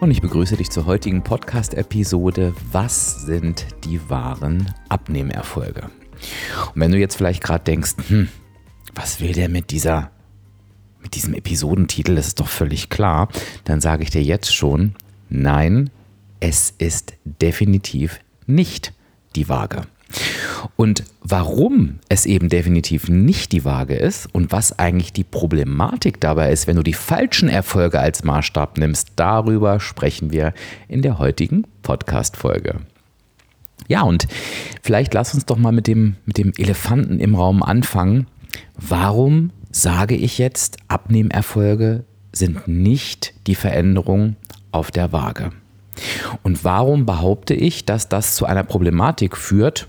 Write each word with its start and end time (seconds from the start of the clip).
Und 0.00 0.12
ich 0.12 0.20
begrüße 0.20 0.56
dich 0.56 0.70
zur 0.70 0.86
heutigen 0.86 1.24
Podcast-Episode 1.24 2.54
Was 2.70 3.22
sind 3.22 3.66
die 3.82 4.08
wahren 4.08 4.72
Abnehmerfolge? 4.88 5.90
Und 6.72 6.80
wenn 6.80 6.92
du 6.92 6.98
jetzt 6.98 7.16
vielleicht 7.16 7.42
gerade 7.42 7.64
denkst, 7.64 7.94
hm, 8.06 8.28
was 8.94 9.20
will 9.20 9.32
der 9.32 9.48
mit 9.48 9.72
dieser, 9.72 10.12
mit 11.02 11.16
diesem 11.16 11.34
Episodentitel, 11.34 12.14
das 12.14 12.28
ist 12.28 12.38
doch 12.38 12.46
völlig 12.46 12.90
klar, 12.90 13.28
dann 13.64 13.80
sage 13.80 14.04
ich 14.04 14.10
dir 14.10 14.22
jetzt 14.22 14.54
schon, 14.54 14.94
nein, 15.30 15.90
es 16.38 16.72
ist 16.78 17.14
definitiv 17.24 18.20
nicht 18.46 18.92
die 19.34 19.48
Waage. 19.48 19.82
Und 20.76 21.04
warum 21.22 21.98
es 22.08 22.24
eben 22.26 22.48
definitiv 22.48 23.08
nicht 23.08 23.52
die 23.52 23.64
Waage 23.64 23.94
ist 23.94 24.32
und 24.32 24.52
was 24.52 24.78
eigentlich 24.78 25.12
die 25.12 25.24
Problematik 25.24 26.20
dabei 26.20 26.52
ist, 26.52 26.66
wenn 26.66 26.76
du 26.76 26.82
die 26.82 26.94
falschen 26.94 27.48
Erfolge 27.48 28.00
als 28.00 28.24
Maßstab 28.24 28.78
nimmst, 28.78 29.12
darüber 29.16 29.80
sprechen 29.80 30.30
wir 30.30 30.54
in 30.88 31.02
der 31.02 31.18
heutigen 31.18 31.64
Podcast-Folge. 31.82 32.76
Ja, 33.86 34.02
und 34.02 34.28
vielleicht 34.82 35.14
lass 35.14 35.34
uns 35.34 35.46
doch 35.46 35.58
mal 35.58 35.72
mit 35.72 35.86
dem, 35.86 36.16
mit 36.26 36.38
dem 36.38 36.52
Elefanten 36.56 37.20
im 37.20 37.34
Raum 37.34 37.62
anfangen. 37.62 38.26
Warum 38.76 39.50
sage 39.70 40.14
ich 40.14 40.38
jetzt, 40.38 40.78
Abnehmerfolge 40.88 42.04
sind 42.32 42.68
nicht 42.68 43.34
die 43.46 43.54
Veränderung 43.54 44.36
auf 44.72 44.90
der 44.90 45.12
Waage? 45.12 45.52
Und 46.42 46.64
warum 46.64 47.06
behaupte 47.06 47.54
ich, 47.54 47.84
dass 47.84 48.08
das 48.08 48.36
zu 48.36 48.46
einer 48.46 48.62
Problematik 48.62 49.36
führt, 49.36 49.88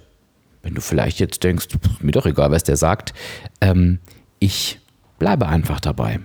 wenn 0.62 0.76
du 0.76 0.82
vielleicht 0.82 1.20
jetzt 1.20 1.44
denkst, 1.44 1.68
mir 2.02 2.12
doch 2.12 2.26
egal, 2.26 2.52
was 2.52 2.64
der 2.64 2.78
sagt, 2.78 3.14
ähm, 3.62 4.00
ich 4.40 4.80
bleibe 5.18 5.48
einfach 5.48 5.80
dabei. 5.80 6.20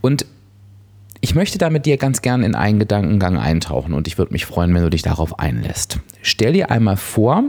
Und 0.00 0.26
ich 1.20 1.34
möchte 1.34 1.58
da 1.58 1.68
mit 1.68 1.86
dir 1.86 1.96
ganz 1.96 2.22
gern 2.22 2.42
in 2.42 2.54
einen 2.54 2.78
Gedankengang 2.78 3.36
eintauchen 3.36 3.92
und 3.92 4.08
ich 4.08 4.16
würde 4.16 4.32
mich 4.32 4.46
freuen, 4.46 4.74
wenn 4.74 4.82
du 4.82 4.90
dich 4.90 5.02
darauf 5.02 5.38
einlässt. 5.38 6.00
Stell 6.22 6.54
dir 6.54 6.70
einmal 6.70 6.96
vor, 6.96 7.44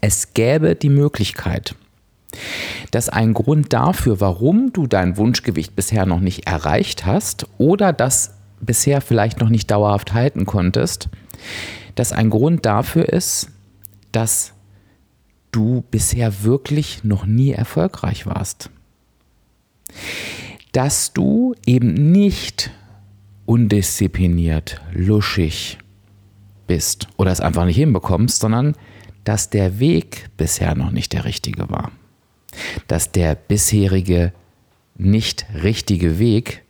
es 0.00 0.34
gäbe 0.34 0.74
die 0.74 0.88
Möglichkeit, 0.88 1.76
dass 2.90 3.08
ein 3.08 3.34
Grund 3.34 3.72
dafür, 3.72 4.20
warum 4.20 4.72
du 4.72 4.86
dein 4.86 5.16
Wunschgewicht 5.16 5.76
bisher 5.76 6.06
noch 6.06 6.20
nicht 6.20 6.46
erreicht 6.46 7.06
hast 7.06 7.46
oder 7.58 7.92
das 7.92 8.34
bisher 8.60 9.00
vielleicht 9.00 9.40
noch 9.40 9.48
nicht 9.48 9.70
dauerhaft 9.70 10.12
halten 10.12 10.44
konntest, 10.44 11.08
dass 11.94 12.12
ein 12.12 12.30
Grund 12.30 12.66
dafür 12.66 13.08
ist, 13.08 13.50
dass 14.10 14.52
du 15.52 15.84
bisher 15.90 16.42
wirklich 16.42 17.04
noch 17.04 17.26
nie 17.26 17.52
erfolgreich 17.52 18.26
warst. 18.26 18.70
Dass 20.72 21.12
du 21.12 21.54
eben 21.64 22.12
nicht 22.12 22.70
undiszipliniert, 23.46 24.80
luschig 24.92 25.78
bist 26.66 27.08
oder 27.16 27.30
es 27.30 27.40
einfach 27.40 27.64
nicht 27.64 27.76
hinbekommst, 27.76 28.40
sondern 28.40 28.74
dass 29.24 29.50
der 29.50 29.78
Weg 29.78 30.28
bisher 30.36 30.74
noch 30.74 30.90
nicht 30.90 31.12
der 31.12 31.24
richtige 31.24 31.70
war. 31.70 31.92
Dass 32.88 33.12
der 33.12 33.34
bisherige 33.34 34.32
nicht 34.96 35.46
richtige 35.62 36.18
Weg 36.18 36.64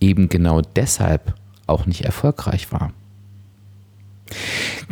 eben 0.00 0.28
genau 0.28 0.60
deshalb 0.60 1.34
auch 1.66 1.86
nicht 1.86 2.02
erfolgreich 2.02 2.72
war. 2.72 2.92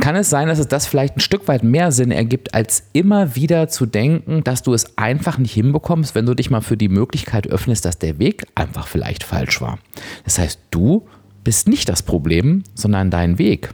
Kann 0.00 0.16
es 0.16 0.30
sein, 0.30 0.48
dass 0.48 0.58
es 0.58 0.68
das 0.68 0.86
vielleicht 0.86 1.16
ein 1.16 1.20
Stück 1.20 1.48
weit 1.48 1.62
mehr 1.62 1.92
Sinn 1.92 2.10
ergibt, 2.10 2.54
als 2.54 2.84
immer 2.92 3.34
wieder 3.34 3.68
zu 3.68 3.86
denken, 3.86 4.44
dass 4.44 4.62
du 4.62 4.74
es 4.74 4.96
einfach 4.98 5.38
nicht 5.38 5.52
hinbekommst, 5.52 6.14
wenn 6.14 6.26
du 6.26 6.34
dich 6.34 6.50
mal 6.50 6.60
für 6.60 6.76
die 6.76 6.88
Möglichkeit 6.88 7.46
öffnest, 7.46 7.84
dass 7.84 7.98
der 7.98 8.18
Weg 8.18 8.46
einfach 8.54 8.86
vielleicht 8.86 9.24
falsch 9.24 9.60
war? 9.60 9.78
Das 10.24 10.38
heißt, 10.38 10.60
du 10.70 11.06
bist 11.44 11.68
nicht 11.68 11.88
das 11.88 12.02
Problem, 12.02 12.62
sondern 12.74 13.10
dein 13.10 13.38
Weg. 13.38 13.70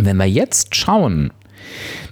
wenn 0.00 0.16
wir 0.16 0.26
jetzt 0.28 0.76
schauen, 0.76 1.32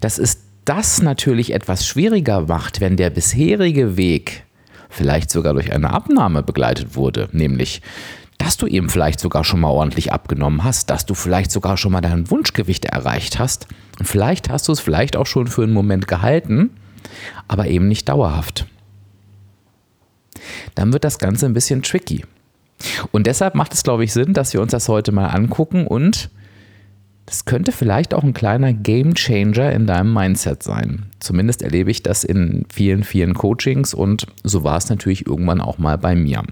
dass 0.01 0.19
es 0.19 0.43
das 0.65 1.01
natürlich 1.01 1.53
etwas 1.53 1.87
schwieriger 1.87 2.43
macht, 2.43 2.81
wenn 2.81 2.97
der 2.97 3.11
bisherige 3.11 3.97
Weg 3.97 4.45
vielleicht 4.91 5.31
sogar 5.31 5.55
durch 5.55 5.73
eine 5.73 5.91
Abnahme 5.91 6.43
begleitet 6.43 6.97
wurde, 6.97 7.29
nämlich 7.33 7.83
dass 8.39 8.57
du 8.57 8.67
eben 8.67 8.89
vielleicht 8.89 9.21
sogar 9.21 9.45
schon 9.45 9.61
mal 9.61 9.71
ordentlich 9.71 10.13
abgenommen 10.13 10.65
hast, 10.65 10.91
dass 10.91 11.07
du 11.07 11.15
vielleicht 11.15 11.51
sogar 11.51 11.77
schon 11.77 11.93
mal 11.93 12.01
dein 12.01 12.31
Wunschgewicht 12.31 12.85
erreicht 12.85 13.39
hast 13.39 13.67
und 13.99 14.07
vielleicht 14.07 14.51
hast 14.51 14.69
du 14.69 14.73
es 14.73 14.81
vielleicht 14.81 15.17
auch 15.17 15.27
schon 15.27 15.47
für 15.47 15.63
einen 15.63 15.73
Moment 15.73 16.07
gehalten, 16.09 16.71
aber 17.49 17.67
eben 17.67 17.89
nicht 17.89 18.09
dauerhaft. 18.09 18.67
Dann 20.75 20.93
wird 20.93 21.05
das 21.05 21.19
Ganze 21.19 21.47
ein 21.47 21.55
bisschen 21.55 21.83
tricky. 21.83 22.25
Und 23.11 23.27
deshalb 23.27 23.55
macht 23.55 23.73
es, 23.73 23.83
glaube 23.83 24.05
ich, 24.05 24.13
Sinn, 24.13 24.35
dass 24.35 24.53
wir 24.53 24.61
uns 24.61 24.73
das 24.73 24.89
heute 24.89 25.13
mal 25.13 25.29
angucken 25.29 25.87
und 25.87 26.31
das 27.25 27.45
könnte 27.45 27.73
vielleicht 27.73 28.15
auch 28.15 28.23
ein 28.23 28.35
kleiner 28.35 28.73
Game 28.73 29.15
Changer 29.15 29.73
in 29.73 29.87
deinem 29.87 30.13
Mindset 30.13 30.63
sein. 30.63 31.07
Zumindest 31.19 31.63
erlebe 31.63 31.91
ich 31.91 32.03
das 32.03 32.23
in 32.23 32.65
vielen, 32.73 33.03
vielen 33.03 33.35
Coachings 33.35 33.95
und 33.95 34.27
so 34.45 34.63
war 34.63 34.77
es 34.77 34.89
natürlich 34.89 35.27
irgendwann 35.27 35.61
auch 35.61 35.79
mal 35.79 35.99
bei 35.99 36.15
mir. 36.15 36.43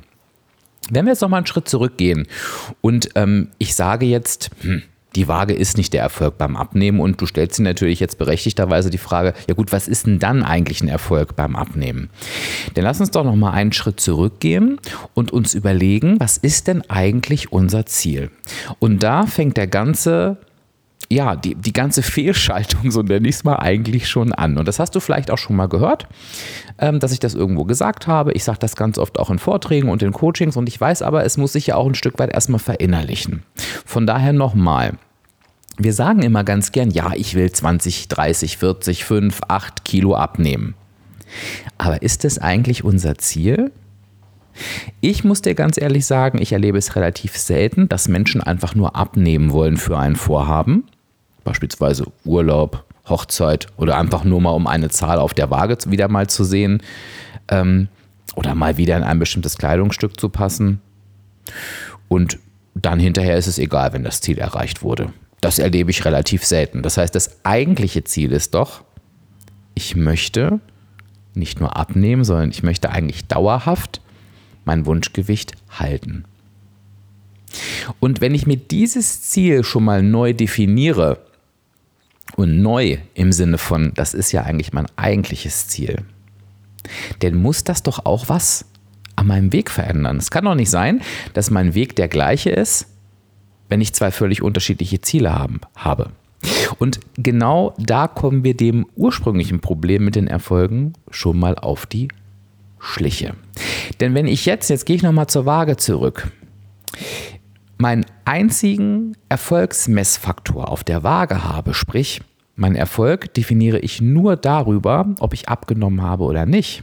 Wenn 0.90 1.04
wir 1.06 1.12
jetzt 1.12 1.20
nochmal 1.20 1.38
einen 1.38 1.46
Schritt 1.46 1.68
zurückgehen 1.68 2.26
und 2.80 3.10
ähm, 3.14 3.48
ich 3.58 3.74
sage 3.74 4.06
jetzt, 4.06 4.50
hm, 4.60 4.82
die 5.14 5.28
Waage 5.28 5.54
ist 5.54 5.76
nicht 5.76 5.92
der 5.92 6.02
Erfolg 6.02 6.38
beim 6.38 6.56
Abnehmen 6.56 7.00
und 7.00 7.20
du 7.20 7.26
stellst 7.26 7.58
dir 7.58 7.62
natürlich 7.62 8.00
jetzt 8.00 8.18
berechtigterweise 8.18 8.90
die 8.90 8.98
Frage, 8.98 9.34
ja 9.48 9.54
gut, 9.54 9.72
was 9.72 9.88
ist 9.88 10.06
denn 10.06 10.18
dann 10.18 10.42
eigentlich 10.42 10.82
ein 10.82 10.88
Erfolg 10.88 11.36
beim 11.36 11.56
Abnehmen? 11.56 12.10
Dann 12.74 12.84
lass 12.84 13.00
uns 13.00 13.10
doch 13.10 13.24
noch 13.24 13.36
mal 13.36 13.52
einen 13.52 13.72
Schritt 13.72 14.00
zurückgehen 14.00 14.80
und 15.14 15.32
uns 15.32 15.54
überlegen, 15.54 16.18
was 16.18 16.36
ist 16.36 16.66
denn 16.66 16.82
eigentlich 16.90 17.52
unser 17.52 17.86
Ziel? 17.86 18.30
Und 18.78 19.02
da 19.02 19.26
fängt 19.26 19.56
der 19.56 19.68
ganze 19.68 20.38
ja, 21.10 21.36
die, 21.36 21.54
die 21.54 21.72
ganze 21.72 22.02
Fehlschaltung, 22.02 22.90
so 22.90 23.02
nenne 23.02 23.28
ich 23.28 23.36
es 23.36 23.44
mal, 23.44 23.56
eigentlich 23.56 24.08
schon 24.08 24.32
an. 24.32 24.58
Und 24.58 24.66
das 24.66 24.78
hast 24.78 24.94
du 24.94 25.00
vielleicht 25.00 25.30
auch 25.30 25.38
schon 25.38 25.56
mal 25.56 25.68
gehört, 25.68 26.06
ähm, 26.78 27.00
dass 27.00 27.12
ich 27.12 27.20
das 27.20 27.34
irgendwo 27.34 27.64
gesagt 27.64 28.06
habe. 28.06 28.32
Ich 28.32 28.44
sage 28.44 28.58
das 28.58 28.76
ganz 28.76 28.98
oft 28.98 29.18
auch 29.18 29.30
in 29.30 29.38
Vorträgen 29.38 29.88
und 29.88 30.02
in 30.02 30.12
Coachings 30.12 30.56
und 30.56 30.68
ich 30.68 30.80
weiß 30.80 31.02
aber, 31.02 31.24
es 31.24 31.36
muss 31.36 31.52
sich 31.52 31.68
ja 31.68 31.76
auch 31.76 31.86
ein 31.86 31.94
Stück 31.94 32.18
weit 32.18 32.32
erstmal 32.32 32.60
verinnerlichen. 32.60 33.42
Von 33.84 34.06
daher 34.06 34.32
nochmal. 34.32 34.94
Wir 35.76 35.92
sagen 35.92 36.22
immer 36.22 36.44
ganz 36.44 36.70
gern, 36.70 36.90
ja, 36.90 37.12
ich 37.14 37.34
will 37.34 37.50
20, 37.50 38.08
30, 38.08 38.58
40, 38.58 39.04
5, 39.04 39.40
8 39.48 39.84
Kilo 39.84 40.14
abnehmen. 40.14 40.74
Aber 41.78 42.02
ist 42.02 42.22
das 42.22 42.38
eigentlich 42.38 42.84
unser 42.84 43.18
Ziel? 43.18 43.72
Ich 45.00 45.24
muss 45.24 45.42
dir 45.42 45.54
ganz 45.54 45.78
ehrlich 45.78 46.06
sagen, 46.06 46.40
ich 46.40 46.52
erlebe 46.52 46.78
es 46.78 46.94
relativ 46.94 47.36
selten, 47.36 47.88
dass 47.88 48.06
Menschen 48.06 48.40
einfach 48.40 48.76
nur 48.76 48.94
abnehmen 48.94 49.50
wollen 49.50 49.76
für 49.76 49.98
ein 49.98 50.14
Vorhaben, 50.14 50.84
beispielsweise 51.44 52.06
Urlaub, 52.24 52.84
Hochzeit 53.08 53.66
oder 53.76 53.98
einfach 53.98 54.24
nur 54.24 54.40
mal 54.40 54.50
um 54.50 54.66
eine 54.66 54.88
Zahl 54.88 55.18
auf 55.18 55.34
der 55.34 55.50
Waage 55.50 55.78
wieder 55.86 56.08
mal 56.08 56.26
zu 56.26 56.44
sehen 56.44 56.82
ähm, 57.48 57.88
oder 58.34 58.54
mal 58.54 58.76
wieder 58.76 58.96
in 58.96 59.02
ein 59.02 59.18
bestimmtes 59.18 59.56
Kleidungsstück 59.56 60.18
zu 60.18 60.28
passen. 60.28 60.80
Und 62.08 62.38
dann 62.74 62.98
hinterher 62.98 63.36
ist 63.36 63.46
es 63.46 63.58
egal, 63.58 63.92
wenn 63.92 64.04
das 64.04 64.20
Ziel 64.20 64.38
erreicht 64.38 64.82
wurde. 64.82 65.12
Das 65.40 65.58
erlebe 65.58 65.90
ich 65.90 66.04
relativ 66.04 66.44
selten. 66.44 66.82
Das 66.82 66.96
heißt, 66.96 67.14
das 67.14 67.44
eigentliche 67.44 68.04
Ziel 68.04 68.32
ist 68.32 68.54
doch, 68.54 68.82
ich 69.74 69.94
möchte 69.94 70.60
nicht 71.34 71.60
nur 71.60 71.76
abnehmen, 71.76 72.24
sondern 72.24 72.50
ich 72.50 72.62
möchte 72.62 72.90
eigentlich 72.90 73.26
dauerhaft 73.26 74.00
mein 74.64 74.86
Wunschgewicht 74.86 75.52
halten. 75.68 76.24
Und 78.00 78.20
wenn 78.20 78.34
ich 78.34 78.46
mir 78.46 78.56
dieses 78.56 79.22
Ziel 79.22 79.64
schon 79.64 79.84
mal 79.84 80.02
neu 80.02 80.32
definiere, 80.32 81.18
und 82.36 82.62
neu 82.62 82.98
im 83.14 83.32
Sinne 83.32 83.58
von, 83.58 83.92
das 83.94 84.14
ist 84.14 84.32
ja 84.32 84.42
eigentlich 84.42 84.72
mein 84.72 84.86
eigentliches 84.96 85.68
Ziel, 85.68 85.98
dann 87.20 87.34
muss 87.34 87.64
das 87.64 87.82
doch 87.82 88.04
auch 88.04 88.28
was 88.28 88.66
an 89.16 89.26
meinem 89.28 89.52
Weg 89.52 89.70
verändern. 89.70 90.16
Es 90.16 90.30
kann 90.30 90.44
doch 90.44 90.54
nicht 90.54 90.70
sein, 90.70 91.00
dass 91.32 91.50
mein 91.50 91.74
Weg 91.74 91.96
der 91.96 92.08
gleiche 92.08 92.50
ist, 92.50 92.88
wenn 93.68 93.80
ich 93.80 93.94
zwei 93.94 94.10
völlig 94.10 94.42
unterschiedliche 94.42 95.00
Ziele 95.00 95.34
haben, 95.34 95.60
habe. 95.76 96.10
Und 96.78 97.00
genau 97.16 97.74
da 97.78 98.08
kommen 98.08 98.44
wir 98.44 98.54
dem 98.54 98.86
ursprünglichen 98.96 99.60
Problem 99.60 100.04
mit 100.04 100.16
den 100.16 100.26
Erfolgen 100.26 100.92
schon 101.10 101.38
mal 101.38 101.54
auf 101.54 101.86
die 101.86 102.08
Schliche. 102.78 103.34
Denn 104.00 104.14
wenn 104.14 104.26
ich 104.26 104.44
jetzt, 104.44 104.68
jetzt 104.68 104.84
gehe 104.84 104.96
ich 104.96 105.02
nochmal 105.02 105.28
zur 105.28 105.46
Waage 105.46 105.76
zurück, 105.76 106.30
meinen 107.84 108.06
einzigen 108.24 109.14
Erfolgsmessfaktor 109.28 110.70
auf 110.70 110.84
der 110.84 111.02
Waage 111.02 111.44
habe, 111.44 111.74
sprich 111.74 112.22
mein 112.56 112.76
Erfolg 112.76 113.34
definiere 113.34 113.78
ich 113.78 114.00
nur 114.00 114.36
darüber, 114.36 115.06
ob 115.20 115.34
ich 115.34 115.50
abgenommen 115.50 116.00
habe 116.00 116.24
oder 116.24 116.46
nicht, 116.46 116.82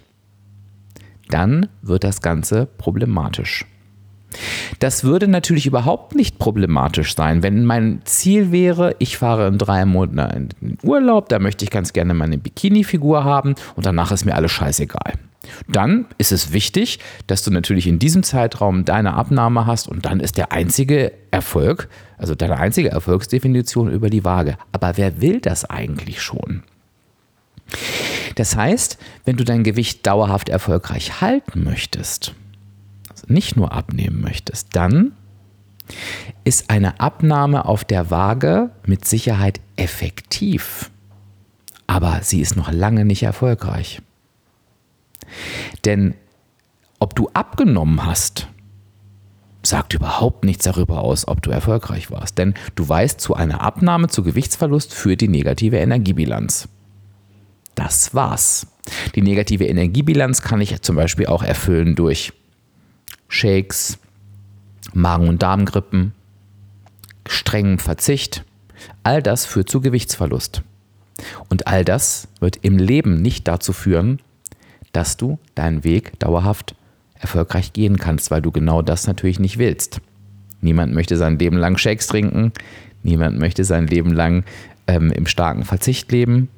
dann 1.27 1.69
wird 1.81 2.03
das 2.03 2.21
Ganze 2.21 2.68
problematisch. 2.77 3.65
Das 4.77 5.03
würde 5.03 5.27
natürlich 5.27 5.65
überhaupt 5.65 6.13
nicht 6.13 6.38
problematisch 6.38 7.15
sein, 7.15 7.42
wenn 7.42 7.65
mein 7.65 8.01
Ziel 8.03 8.51
wäre, 8.51 8.95
ich 9.00 9.18
fahre 9.18 9.48
in 9.48 9.57
drei 9.57 9.86
Monaten 9.86 10.38
in 10.38 10.50
den 10.62 10.77
Urlaub, 10.83 11.30
da 11.30 11.39
möchte 11.39 11.65
ich 11.65 11.71
ganz 11.71 11.94
gerne 11.94 12.13
meine 12.13 12.38
Bikini-Figur 12.38 13.24
haben 13.24 13.56
und 13.75 13.88
danach 13.88 14.12
ist 14.12 14.25
mir 14.25 14.36
alles 14.36 14.51
scheißegal. 14.51 15.13
Dann 15.67 16.05
ist 16.17 16.31
es 16.31 16.53
wichtig, 16.53 16.99
dass 17.27 17.43
du 17.43 17.51
natürlich 17.51 17.88
in 17.88 17.99
diesem 17.99 18.23
Zeitraum 18.23 18.85
deine 18.85 19.13
Abnahme 19.13 19.65
hast 19.65 19.88
und 19.88 20.05
dann 20.05 20.19
ist 20.19 20.38
der 20.38 20.51
einzige 20.51 21.13
Erfolg, 21.31 21.89
also 22.17 22.35
deine 22.35 22.57
einzige 22.57 22.89
Erfolgsdefinition 22.89 23.91
über 23.91 24.09
die 24.09 24.23
Waage. 24.23 24.57
Aber 24.71 24.97
wer 24.97 25.21
will 25.21 25.39
das 25.39 25.65
eigentlich 25.65 26.21
schon? 26.21 26.63
Das 28.35 28.55
heißt, 28.55 28.97
wenn 29.25 29.38
du 29.38 29.43
dein 29.43 29.63
Gewicht 29.63 30.05
dauerhaft 30.05 30.49
erfolgreich 30.49 31.21
halten 31.21 31.63
möchtest, 31.63 32.33
also 33.09 33.25
nicht 33.27 33.55
nur 33.55 33.71
abnehmen 33.71 34.21
möchtest, 34.21 34.69
dann 34.73 35.13
ist 36.43 36.69
eine 36.69 36.99
Abnahme 36.99 37.65
auf 37.65 37.83
der 37.83 38.09
Waage 38.09 38.69
mit 38.85 39.05
Sicherheit 39.05 39.59
effektiv. 39.75 40.91
Aber 41.88 42.19
sie 42.21 42.39
ist 42.39 42.55
noch 42.55 42.71
lange 42.71 43.03
nicht 43.03 43.23
erfolgreich. 43.23 44.01
Denn 45.85 46.15
ob 47.00 47.15
du 47.15 47.29
abgenommen 47.33 48.06
hast, 48.06 48.47
sagt 49.63 49.94
überhaupt 49.94 50.44
nichts 50.44 50.65
darüber 50.65 51.01
aus, 51.01 51.27
ob 51.27 51.41
du 51.41 51.51
erfolgreich 51.51 52.12
warst. 52.12 52.38
Denn 52.38 52.53
du 52.75 52.88
weißt, 52.88 53.19
zu 53.21 53.35
einer 53.35 53.62
Abnahme 53.62 54.07
zu 54.07 54.23
Gewichtsverlust 54.23 54.94
führt 54.94 55.21
die 55.21 55.27
negative 55.27 55.77
Energiebilanz. 55.77 56.68
Das 57.75 58.13
war's. 58.13 58.68
Die 59.15 59.21
negative 59.21 59.65
Energiebilanz 59.65 60.41
kann 60.41 60.62
ich 60.62 60.81
zum 60.81 60.95
Beispiel 60.95 61.27
auch 61.27 61.44
erfüllen 61.44 61.95
durch 61.95 62.33
Shakes, 63.27 64.00
Magen- 64.94 65.29
und 65.29 65.41
Darmgrippen, 65.41 66.13
strengem 67.27 67.79
Verzicht. 67.79 68.44
All 69.03 69.21
das 69.21 69.45
führt 69.45 69.69
zu 69.69 69.79
Gewichtsverlust. 69.81 70.63
Und 71.50 71.67
all 71.67 71.85
das 71.85 72.27
wird 72.39 72.57
im 72.63 72.77
Leben 72.77 73.21
nicht 73.21 73.47
dazu 73.47 73.74
führen, 73.74 74.19
dass 74.91 75.17
du 75.17 75.39
deinen 75.55 75.83
Weg 75.83 76.19
dauerhaft 76.19 76.75
erfolgreich 77.19 77.73
gehen 77.73 77.97
kannst, 77.97 78.31
weil 78.31 78.41
du 78.41 78.51
genau 78.51 78.81
das 78.81 79.07
natürlich 79.07 79.39
nicht 79.39 79.57
willst. 79.57 80.01
Niemand 80.61 80.93
möchte 80.93 81.17
sein 81.17 81.39
Leben 81.39 81.57
lang 81.57 81.77
Shakes 81.77 82.07
trinken, 82.07 82.51
niemand 83.03 83.38
möchte 83.38 83.63
sein 83.63 83.88
Leben 83.88 84.13
lang 84.13 84.43
ähm, 84.88 85.11
im 85.11 85.25
starken 85.25 85.63
Verzicht 85.63 86.11
leben. 86.11 86.49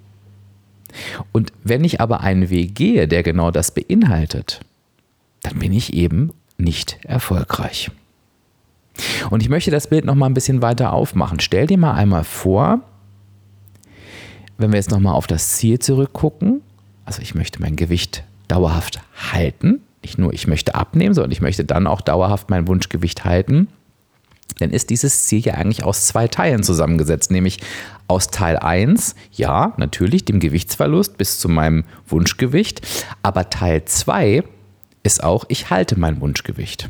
Und 1.32 1.52
wenn 1.64 1.84
ich 1.84 2.02
aber 2.02 2.22
einen 2.22 2.50
Weg 2.50 2.76
gehe, 2.76 3.08
der 3.08 3.24
genau 3.24 3.52
das 3.52 3.72
beinhaltet, 3.72 4.62
dann 5.42 5.60
bin 5.60 5.74
ich 5.74 5.94
eben 5.94 6.32
nicht 6.58 7.00
erfolgreich. 7.04 7.92
Und 9.30 9.42
ich 9.42 9.50
möchte 9.50 9.72
das 9.72 9.88
Bild 9.88 10.06
noch 10.06 10.16
mal 10.16 10.28
ein 10.28 10.36
bisschen 10.36 10.62
weiter 10.62 10.94
aufmachen. 10.94 11.40
Stell 11.40 11.66
dir 11.66 11.78
mal 11.78 11.94
einmal 11.94 12.24
vor, 12.24 12.82
wenn 14.58 14.72
wir 14.72 14.78
jetzt 14.78 14.92
noch 14.92 15.00
mal 15.00 15.14
auf 15.14 15.28
das 15.28 15.54
Ziel 15.54 15.80
zurückgucken, 15.80 16.62
also 17.06 17.22
ich 17.22 17.36
möchte 17.36 17.62
mein 17.62 17.76
Gewicht 17.76 18.24
dauerhaft 18.48 19.02
halten. 19.32 19.82
Nicht 20.02 20.18
nur 20.18 20.34
ich 20.34 20.48
möchte 20.48 20.76
abnehmen, 20.76 21.14
sondern 21.14 21.32
ich 21.32 21.42
möchte 21.42 21.66
dann 21.66 21.88
auch 21.88 22.02
dauerhaft 22.02 22.50
mein 22.50 22.68
Wunschgewicht 22.68 23.26
halten. 23.26 23.68
Dann 24.60 24.70
ist 24.70 24.90
dieses 24.90 25.26
Ziel 25.26 25.40
ja 25.40 25.56
eigentlich 25.56 25.84
aus 25.84 26.08
zwei 26.08 26.28
Teilen 26.28 26.64
zusammengesetzt, 26.64 27.32
nämlich 27.32 27.60
aus 28.08 28.28
Teil 28.28 28.58
1, 28.58 29.16
ja, 29.32 29.74
natürlich 29.78 30.26
dem 30.26 30.40
Gewichtsverlust 30.40 31.18
bis 31.18 31.40
zu 31.40 31.50
meinem 31.50 31.86
Wunschgewicht, 32.08 32.82
aber 33.24 33.50
Teil 33.50 33.86
2 33.86 34.44
ist 35.02 35.24
auch, 35.24 35.46
ich 35.48 35.70
halte 35.70 35.98
mein 35.98 36.22
Wunschgewicht. 36.22 36.90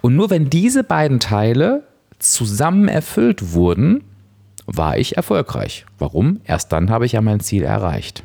Und 0.00 0.16
nur 0.16 0.30
wenn 0.30 0.50
diese 0.50 0.82
beiden 0.82 1.20
Teile 1.20 1.84
zusammen 2.18 2.88
erfüllt 2.88 3.52
wurden, 3.52 4.02
war 4.66 4.98
ich 4.98 5.16
erfolgreich. 5.16 5.86
Warum? 5.98 6.40
Erst 6.44 6.72
dann 6.72 6.90
habe 6.90 7.06
ich 7.06 7.12
ja 7.12 7.20
mein 7.20 7.40
Ziel 7.40 7.62
erreicht. 7.62 8.24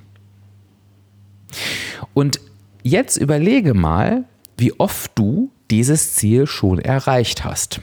Und 2.13 2.39
jetzt 2.83 3.18
überlege 3.18 3.74
mal, 3.74 4.25
wie 4.57 4.77
oft 4.80 5.12
du 5.15 5.51
dieses 5.71 6.15
Ziel 6.15 6.47
schon 6.47 6.80
erreicht 6.80 7.44
hast. 7.44 7.81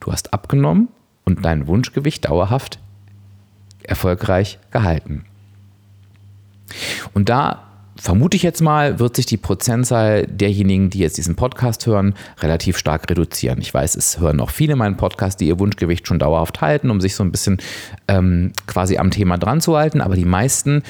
Du 0.00 0.12
hast 0.12 0.32
abgenommen 0.32 0.88
und 1.24 1.44
dein 1.44 1.66
Wunschgewicht 1.66 2.24
dauerhaft 2.24 2.78
erfolgreich 3.82 4.58
gehalten. 4.70 5.24
Und 7.14 7.28
da 7.28 7.62
vermute 8.00 8.36
ich 8.36 8.42
jetzt 8.42 8.60
mal, 8.60 8.98
wird 8.98 9.16
sich 9.16 9.26
die 9.26 9.36
Prozentzahl 9.36 10.26
derjenigen, 10.26 10.90
die 10.90 10.98
jetzt 10.98 11.16
diesen 11.16 11.36
Podcast 11.36 11.86
hören, 11.86 12.14
relativ 12.40 12.78
stark 12.78 13.08
reduzieren. 13.10 13.60
Ich 13.60 13.72
weiß, 13.72 13.96
es 13.96 14.20
hören 14.20 14.36
noch 14.36 14.50
viele 14.50 14.76
meinen 14.76 14.96
Podcast, 14.96 15.40
die 15.40 15.48
ihr 15.48 15.58
Wunschgewicht 15.58 16.06
schon 16.06 16.18
dauerhaft 16.18 16.60
halten, 16.60 16.90
um 16.90 17.00
sich 17.00 17.14
so 17.14 17.24
ein 17.24 17.32
bisschen 17.32 17.58
ähm, 18.08 18.52
quasi 18.66 18.98
am 18.98 19.10
Thema 19.10 19.38
dran 19.38 19.60
zu 19.60 19.76
halten. 19.76 20.00
Aber 20.00 20.16
die 20.16 20.24
meisten, 20.24 20.82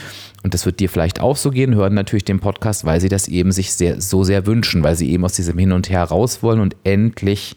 und 0.43 0.55
das 0.55 0.67
wird 0.67 0.81
dir 0.81 0.88
vielleicht 0.88 1.20
auch 1.20 1.37
so 1.37 1.50
gehen, 1.50 1.75
hören 1.75 1.94
natürlich 1.94 2.25
den 2.25 2.41
Podcast, 2.41 2.85
weil 2.85 3.00
sie 3.00 3.08
das 3.08 3.29
eben 3.29 3.53
sich 3.53 3.73
sehr, 3.73 4.00
so 4.00 4.25
sehr 4.25 4.47
wünschen, 4.47 4.82
weil 4.82 4.97
sie 4.97 5.11
eben 5.11 5.25
aus 5.25 5.35
diesem 5.35 5.58
Hin 5.58 5.73
und 5.73 5.88
Her 5.88 6.05
raus 6.05 6.43
wollen 6.43 6.61
und 6.61 6.76
endlich 6.85 7.56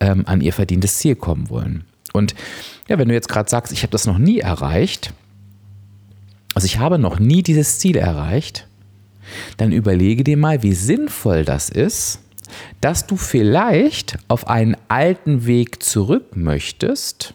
ähm, 0.00 0.24
an 0.26 0.40
ihr 0.40 0.52
verdientes 0.52 0.96
Ziel 0.98 1.16
kommen 1.16 1.48
wollen. 1.50 1.84
Und 2.12 2.34
ja, 2.88 2.98
wenn 2.98 3.08
du 3.08 3.14
jetzt 3.14 3.28
gerade 3.28 3.48
sagst, 3.48 3.72
ich 3.72 3.82
habe 3.82 3.92
das 3.92 4.06
noch 4.06 4.18
nie 4.18 4.40
erreicht, 4.40 5.14
also 6.54 6.66
ich 6.66 6.78
habe 6.78 6.98
noch 6.98 7.18
nie 7.20 7.42
dieses 7.42 7.78
Ziel 7.78 7.96
erreicht, 7.96 8.66
dann 9.56 9.72
überlege 9.72 10.24
dir 10.24 10.36
mal, 10.36 10.62
wie 10.62 10.74
sinnvoll 10.74 11.44
das 11.44 11.68
ist, 11.68 12.20
dass 12.80 13.06
du 13.06 13.16
vielleicht 13.16 14.18
auf 14.28 14.48
einen 14.48 14.76
alten 14.88 15.46
Weg 15.46 15.82
zurück 15.82 16.36
möchtest, 16.36 17.34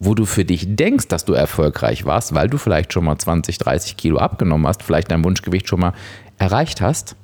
wo 0.00 0.14
du 0.14 0.26
für 0.26 0.44
dich 0.44 0.76
denkst, 0.76 1.08
dass 1.08 1.24
du 1.24 1.32
erfolgreich 1.32 2.04
warst, 2.04 2.34
weil 2.34 2.48
du 2.48 2.58
vielleicht 2.58 2.92
schon 2.92 3.04
mal 3.04 3.18
20, 3.18 3.58
30 3.58 3.96
Kilo 3.96 4.18
abgenommen 4.18 4.66
hast, 4.66 4.82
vielleicht 4.82 5.10
dein 5.10 5.24
Wunschgewicht 5.24 5.68
schon 5.68 5.80
mal 5.80 5.94
erreicht 6.38 6.80
hast, 6.80 7.16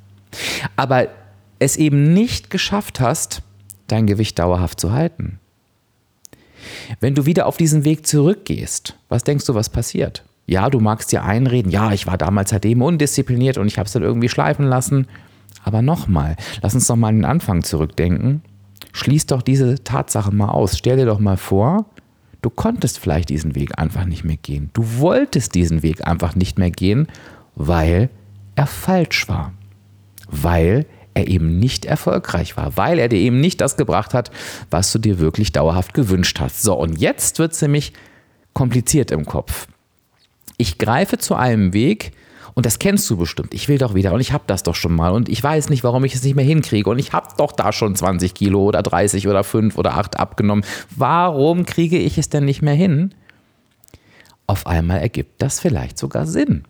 aber 0.77 1.09
es 1.59 1.77
eben 1.77 2.13
nicht 2.15 2.51
geschafft 2.51 3.01
hast, 3.01 3.43
dein 3.87 4.07
Gewicht 4.07 4.39
dauerhaft 4.39 4.81
zu 4.81 4.93
halten. 4.93 5.41
Wenn 7.01 7.15
du 7.15 7.27
wieder 7.27 7.47
auf 7.47 7.57
diesen 7.57 7.85
Weg 7.85 8.07
zurückgehst, 8.07 8.97
was 9.09 9.25
denkst 9.25 9.47
du, 9.47 9.55
was 9.55 9.69
passiert? 9.69 10.25
Ja, 10.51 10.69
du 10.69 10.81
magst 10.81 11.13
dir 11.13 11.23
einreden, 11.23 11.71
ja, 11.71 11.93
ich 11.93 12.09
war 12.09 12.19
damals 12.19 12.51
halt 12.51 12.65
eben 12.65 12.83
undiszipliniert 12.83 13.57
und 13.57 13.69
ich 13.69 13.79
habe 13.79 13.87
es 13.87 13.93
dann 13.93 14.03
irgendwie 14.03 14.29
schleifen 14.29 14.67
lassen. 14.67 15.07
Aber 15.63 15.81
nochmal, 15.81 16.35
lass 16.61 16.75
uns 16.75 16.89
doch 16.89 16.97
mal 16.97 17.11
an 17.11 17.19
den 17.19 17.25
Anfang 17.25 17.63
zurückdenken. 17.63 18.43
Schließ 18.91 19.27
doch 19.27 19.43
diese 19.43 19.85
Tatsache 19.85 20.35
mal 20.35 20.49
aus. 20.49 20.77
Stell 20.77 20.97
dir 20.97 21.07
doch 21.07 21.21
mal 21.21 21.37
vor, 21.37 21.85
du 22.43 22.51
konntest 22.51 22.99
vielleicht 22.99 23.29
diesen 23.29 23.55
Weg 23.55 23.79
einfach 23.79 24.05
nicht 24.05 24.25
mehr 24.25 24.39
gehen. 24.39 24.71
Du 24.73 24.99
wolltest 24.99 25.55
diesen 25.55 25.85
Weg 25.85 26.05
einfach 26.05 26.35
nicht 26.35 26.59
mehr 26.59 26.73
gehen, 26.73 27.07
weil 27.55 28.11
er 28.57 28.67
falsch 28.67 29.29
war. 29.29 29.53
Weil 30.29 30.85
er 31.15 31.29
eben 31.29 31.61
nicht 31.61 31.85
erfolgreich 31.85 32.57
war, 32.57 32.77
weil 32.77 32.99
er 32.99 33.09
dir 33.09 33.21
eben 33.21 33.41
nicht 33.41 33.61
das 33.61 33.77
gebracht 33.77 34.15
hat, 34.15 34.33
was 34.69 34.91
du 34.91 34.99
dir 34.99 35.21
wirklich 35.21 35.53
dauerhaft 35.53 35.95
gewünscht 35.95 36.41
hast. 36.41 36.63
So, 36.63 36.75
und 36.75 36.99
jetzt 36.99 37.39
wird 37.39 37.53
es 37.53 37.63
nämlich 37.63 37.93
kompliziert 38.53 39.13
im 39.13 39.27
Kopf 39.27 39.69
ich 40.57 40.79
greife 40.79 41.19
zu 41.19 41.35
einem 41.35 41.73
Weg, 41.73 42.13
und 42.55 42.67
das 42.67 42.79
kennst 42.79 43.09
du 43.09 43.17
bestimmt. 43.17 43.55
Ich 43.55 43.69
will 43.69 43.79
doch 43.79 43.95
wieder 43.95 44.13
und 44.13 44.21
ich 44.21 44.33
habe 44.33 44.45
das 44.47 44.63
doch 44.63 44.75
schon 44.75 44.95
mal 44.95 45.13
und 45.13 45.29
ich 45.29 45.43
weiß 45.43 45.71
nicht, 45.71 45.85
warum 45.85 46.05
ich 46.05 46.15
es 46.15 46.23
nicht 46.23 46.35
mehr 46.35 46.45
hinkriege 46.45 46.91
und 46.91 46.99
ich 46.99 47.13
habe 47.13 47.29
doch 47.37 47.53
da 47.53 47.73
schon 47.73 47.95
20 47.95 48.35
Kilo 48.35 48.65
oder 48.65 48.83
30 48.83 49.29
oder 49.29 49.45
5 49.45 49.79
oder 49.79 49.97
8 49.97 50.19
abgenommen. 50.19 50.65
Warum 50.95 51.65
kriege 51.65 51.99
ich 51.99 52.19
es 52.19 52.29
denn 52.29 52.45
nicht 52.45 52.63
mehr 52.63 52.75
hin? 52.75 53.15
Auf 54.47 54.67
einmal 54.67 54.99
ergibt 54.99 55.41
das 55.41 55.61
vielleicht 55.61 55.97
sogar 55.97 56.27
Sinn. 56.27 56.65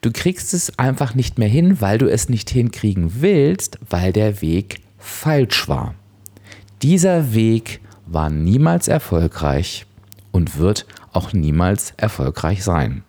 Du 0.00 0.12
kriegst 0.12 0.54
es 0.54 0.78
einfach 0.78 1.14
nicht 1.14 1.36
mehr 1.36 1.48
hin, 1.48 1.80
weil 1.80 1.98
du 1.98 2.08
es 2.08 2.28
nicht 2.28 2.48
hinkriegen 2.48 3.20
willst, 3.20 3.78
weil 3.90 4.12
der 4.12 4.40
Weg 4.40 4.80
falsch 4.98 5.68
war. 5.68 5.94
Dieser 6.80 7.34
Weg 7.34 7.80
war 8.06 8.30
niemals 8.30 8.86
erfolgreich 8.86 9.86
und 10.30 10.58
wird 10.58 10.86
auch 11.14 11.32
niemals 11.32 11.94
erfolgreich 11.96 12.64
sein. 12.64 13.04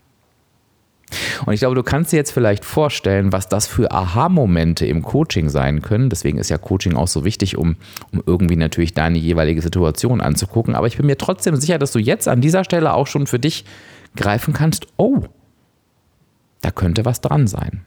Und 1.46 1.54
ich 1.54 1.60
glaube, 1.60 1.76
du 1.76 1.84
kannst 1.84 2.12
dir 2.12 2.18
jetzt 2.18 2.32
vielleicht 2.32 2.66
vorstellen, 2.66 3.32
was 3.32 3.48
das 3.48 3.68
für 3.68 3.92
Aha-Momente 3.92 4.86
im 4.86 5.04
Coaching 5.04 5.50
sein 5.50 5.82
können. 5.82 6.10
Deswegen 6.10 6.40
ist 6.40 6.50
ja 6.50 6.58
Coaching 6.58 6.96
auch 6.96 7.08
so 7.08 7.24
wichtig, 7.24 7.58
um, 7.58 7.76
um 8.12 8.24
irgendwie 8.26 8.56
natürlich 8.56 8.94
deine 8.94 9.18
jeweilige 9.18 9.62
Situation 9.62 10.20
anzugucken. 10.20 10.76
Aber 10.76 10.88
ich 10.88 10.98
bin 10.98 11.06
mir 11.06 11.18
trotzdem 11.18 11.56
sicher, 11.56 11.78
dass 11.78 11.92
du 11.92 12.00
jetzt 12.00 12.28
an 12.28 12.42
dieser 12.42 12.64
Stelle 12.64 12.94
auch 12.94 13.08
schon 13.08 13.28
für 13.28 13.40
dich 13.40 13.66
greifen 14.16 14.54
kannst, 14.54 14.88
oh, 14.98 15.22
da 16.62 16.72
könnte 16.72 17.06
was 17.06 17.22
dran 17.22 17.48
sein. 17.48 17.86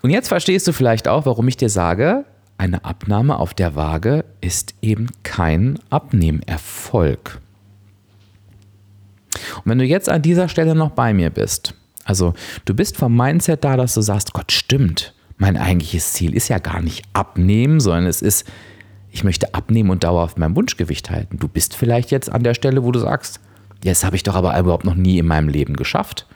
Und 0.00 0.10
jetzt 0.10 0.28
verstehst 0.28 0.66
du 0.66 0.72
vielleicht 0.72 1.08
auch, 1.08 1.26
warum 1.26 1.48
ich 1.48 1.56
dir 1.56 1.68
sage, 1.68 2.24
eine 2.56 2.84
Abnahme 2.84 3.38
auf 3.38 3.54
der 3.54 3.74
Waage 3.74 4.24
ist 4.40 4.74
eben 4.82 5.08
kein 5.22 5.78
Abnehmerfolg. 5.90 7.40
Und 9.58 9.66
wenn 9.66 9.78
du 9.78 9.84
jetzt 9.84 10.08
an 10.08 10.22
dieser 10.22 10.48
Stelle 10.48 10.74
noch 10.74 10.90
bei 10.90 11.14
mir 11.14 11.30
bist, 11.30 11.74
also 12.04 12.34
du 12.64 12.74
bist 12.74 12.96
vom 12.96 13.16
Mindset 13.16 13.64
da, 13.64 13.76
dass 13.76 13.94
du 13.94 14.00
sagst, 14.00 14.32
Gott 14.32 14.52
stimmt, 14.52 15.14
mein 15.36 15.56
eigentliches 15.56 16.12
Ziel 16.12 16.34
ist 16.34 16.48
ja 16.48 16.58
gar 16.58 16.80
nicht 16.80 17.04
abnehmen, 17.12 17.80
sondern 17.80 18.06
es 18.06 18.22
ist, 18.22 18.46
ich 19.10 19.24
möchte 19.24 19.54
abnehmen 19.54 19.90
und 19.90 20.04
dauerhaft 20.04 20.38
mein 20.38 20.56
Wunschgewicht 20.56 21.10
halten. 21.10 21.38
Du 21.38 21.48
bist 21.48 21.76
vielleicht 21.76 22.10
jetzt 22.10 22.30
an 22.30 22.42
der 22.42 22.54
Stelle, 22.54 22.84
wo 22.84 22.92
du 22.92 23.00
sagst, 23.00 23.40
ja, 23.84 23.90
das 23.90 24.04
habe 24.04 24.16
ich 24.16 24.22
doch 24.22 24.34
aber 24.34 24.58
überhaupt 24.58 24.84
noch 24.84 24.94
nie 24.94 25.18
in 25.18 25.26
meinem 25.26 25.48
Leben 25.48 25.74
geschafft. 25.74 26.26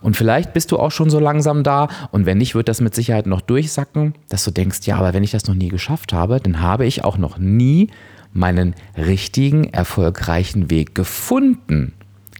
Und 0.00 0.16
vielleicht 0.16 0.52
bist 0.52 0.70
du 0.70 0.78
auch 0.78 0.92
schon 0.92 1.10
so 1.10 1.18
langsam 1.18 1.62
da 1.62 1.88
und 2.12 2.26
wenn 2.26 2.38
nicht, 2.38 2.54
wird 2.54 2.68
das 2.68 2.80
mit 2.80 2.94
Sicherheit 2.94 3.26
noch 3.26 3.40
durchsacken, 3.40 4.14
dass 4.28 4.44
du 4.44 4.50
denkst, 4.50 4.80
ja, 4.84 4.96
aber 4.96 5.12
wenn 5.14 5.24
ich 5.24 5.32
das 5.32 5.46
noch 5.46 5.54
nie 5.54 5.68
geschafft 5.68 6.12
habe, 6.12 6.40
dann 6.40 6.60
habe 6.60 6.86
ich 6.86 7.04
auch 7.04 7.18
noch 7.18 7.38
nie 7.38 7.90
meinen 8.32 8.74
richtigen, 8.96 9.64
erfolgreichen 9.72 10.70
Weg 10.70 10.94
gefunden. 10.94 11.92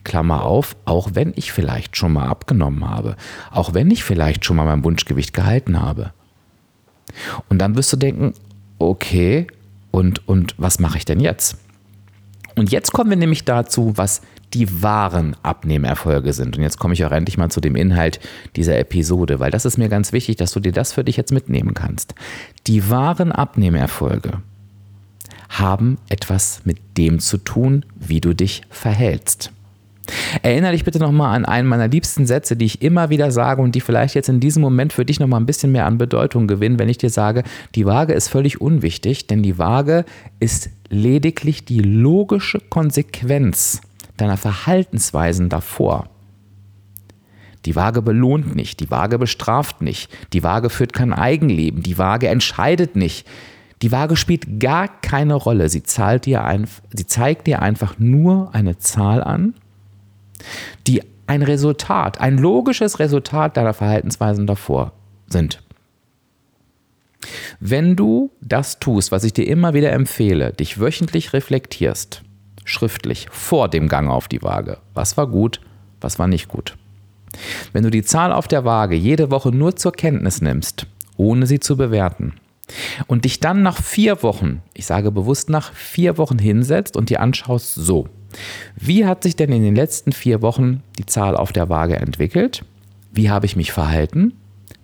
Klammer 0.05 0.45
auf, 0.45 0.77
auch 0.85 1.11
wenn 1.15 1.33
ich 1.37 1.53
vielleicht 1.53 1.97
schon 1.97 2.13
mal 2.13 2.29
abgenommen 2.29 2.89
habe, 2.89 3.17
auch 3.51 3.75
wenn 3.75 3.91
ich 3.91 4.05
vielleicht 4.05 4.45
schon 4.45 4.57
mal 4.57 4.65
mein 4.65 4.85
Wunschgewicht 4.85 5.33
gehalten 5.33 5.81
habe. 5.81 6.13
Und 7.49 7.59
dann 7.59 7.77
wirst 7.77 7.93
du 7.93 7.97
denken, 7.97 8.35
okay, 8.79 9.47
und, 9.91 10.27
und 10.29 10.55
was 10.59 10.79
mache 10.79 10.99
ich 10.99 11.05
denn 11.05 11.21
jetzt? 11.21 11.57
Und 12.57 12.71
jetzt 12.71 12.93
kommen 12.93 13.11
wir 13.11 13.17
nämlich 13.17 13.45
dazu, 13.45 13.93
was 13.97 14.23
die 14.53 14.83
wahren 14.83 15.37
Abnehmerfolge 15.43 16.33
sind. 16.33 16.57
Und 16.57 16.63
jetzt 16.63 16.79
komme 16.79 16.95
ich 16.95 17.05
auch 17.05 17.11
endlich 17.11 17.37
mal 17.37 17.51
zu 17.51 17.61
dem 17.61 17.75
Inhalt 17.75 18.21
dieser 18.55 18.79
Episode, 18.79 19.41
weil 19.41 19.51
das 19.51 19.65
ist 19.65 19.79
mir 19.79 19.89
ganz 19.89 20.13
wichtig, 20.13 20.37
dass 20.37 20.53
du 20.53 20.61
dir 20.61 20.73
das 20.73 20.93
für 20.93 21.03
dich 21.03 21.17
jetzt 21.17 21.33
mitnehmen 21.33 21.75
kannst. 21.75 22.15
Die 22.67 22.89
wahren 22.89 23.33
Abnehmerfolge 23.33 24.41
haben 25.49 25.99
etwas 26.09 26.63
mit 26.65 26.79
dem 26.97 27.19
zu 27.19 27.39
tun, 27.39 27.85
wie 27.97 28.21
du 28.21 28.35
dich 28.35 28.63
verhältst. 28.71 29.51
Erinnere 30.43 30.73
dich 30.73 30.85
bitte 30.85 30.99
nochmal 30.99 31.35
an 31.37 31.45
einen 31.45 31.69
meiner 31.69 31.89
liebsten 31.89 32.27
Sätze, 32.27 32.57
die 32.57 32.67
ich 32.67 32.83
immer 32.83 33.11
wieder 33.11 33.31
sage 33.31 33.63
und 33.63 33.75
die 33.75 33.81
vielleicht 33.81 34.15
jetzt 34.15 34.29
in 34.29 34.41
diesem 34.41 34.63
Moment 34.63 34.93
für 34.93 35.05
dich 35.05 35.21
nochmal 35.21 35.41
ein 35.41 35.47
bisschen 35.47 35.73
mehr 35.73 35.87
an 35.87 35.99
Bedeutung 35.99 36.47
gewinnen, 36.47 36.79
wenn 36.79 36.89
ich 36.89 36.99
dir 36.99 37.11
sage, 37.11 37.43
die 37.75 37.87
Waage 37.87 38.13
ist 38.13 38.29
völlig 38.29 38.61
unwichtig, 38.61 39.27
denn 39.27 39.43
die 39.43 39.59
Waage 39.59 40.05
ist 40.41 40.71
lediglich 40.89 41.65
die 41.65 41.81
logische 41.81 42.61
Konsequenz 42.61 43.81
deiner 44.17 44.37
Verhaltensweisen 44.37 45.49
davor. 45.49 46.09
Die 47.67 47.77
Waage 47.77 48.03
belohnt 48.03 48.55
nicht, 48.55 48.81
die 48.81 48.91
Waage 48.91 49.19
bestraft 49.19 49.81
nicht, 49.81 50.11
die 50.33 50.43
Waage 50.43 50.69
führt 50.69 50.93
kein 50.93 51.13
Eigenleben, 51.13 51.83
die 51.83 51.99
Waage 51.99 52.29
entscheidet 52.29 52.95
nicht. 52.97 53.27
Die 53.83 53.93
Waage 53.93 54.17
spielt 54.17 54.61
gar 54.61 54.89
keine 54.89 55.35
Rolle. 55.35 55.69
Sie, 55.69 55.83
zahlt 55.83 56.27
dir 56.27 56.45
ein, 56.45 56.67
sie 56.93 57.07
zeigt 57.07 57.47
dir 57.47 57.61
einfach 57.61 57.99
nur 57.99 58.55
eine 58.55 58.79
Zahl 58.79 59.23
an, 59.23 59.55
die 60.87 61.03
ein 61.27 61.43
Resultat, 61.43 62.21
ein 62.21 62.39
logisches 62.39 62.99
Resultat 62.99 63.57
deiner 63.57 63.75
Verhaltensweisen 63.75 64.47
davor 64.47 64.93
sind. 65.27 65.63
Wenn 67.61 67.97
du 67.97 68.31
das 68.41 68.79
tust, 68.79 69.11
was 69.11 69.25
ich 69.25 69.33
dir 69.33 69.47
immer 69.47 69.73
wieder 69.73 69.93
empfehle, 69.93 70.53
dich 70.53 70.79
wöchentlich 70.79 71.33
reflektierst, 71.33 72.23
schriftlich 72.65 73.29
vor 73.31 73.69
dem 73.69 73.89
Gang 73.89 74.11
auf 74.11 74.29
die 74.29 74.43
Waage. 74.43 74.79
Was 74.93 75.17
war 75.17 75.27
gut, 75.27 75.61
was 76.01 76.19
war 76.19 76.27
nicht 76.27 76.49
gut. 76.49 76.77
Wenn 77.73 77.83
du 77.83 77.91
die 77.91 78.03
Zahl 78.03 78.33
auf 78.33 78.49
der 78.49 78.65
Waage 78.65 78.95
jede 78.95 79.31
Woche 79.31 79.51
nur 79.51 79.77
zur 79.77 79.93
Kenntnis 79.93 80.41
nimmst, 80.41 80.87
ohne 81.17 81.47
sie 81.47 81.61
zu 81.61 81.77
bewerten, 81.77 82.35
und 83.07 83.25
dich 83.25 83.41
dann 83.41 83.63
nach 83.63 83.83
vier 83.83 84.23
Wochen, 84.23 84.63
ich 84.73 84.87
sage 84.87 85.11
bewusst 85.11 85.51
nach 85.51 85.73
vier 85.75 86.17
Wochen 86.17 86.39
hinsetzt 86.39 86.97
und 86.97 87.11
dir 87.11 87.21
anschaust, 87.21 87.75
so, 87.75 88.09
wie 88.77 89.07
hat 89.07 89.23
sich 89.23 89.37
denn 89.37 89.53
in 89.53 89.63
den 89.63 89.77
letzten 89.77 90.13
vier 90.13 90.43
Wochen 90.43 90.83
die 90.99 91.07
Zahl 91.07 91.37
auf 91.37 91.53
der 91.53 91.69
Waage 91.69 91.97
entwickelt? 91.97 92.65
Wie 93.13 93.31
habe 93.31 93.47
ich 93.47 93.57
mich 93.57 93.73
verhalten? 93.73 94.35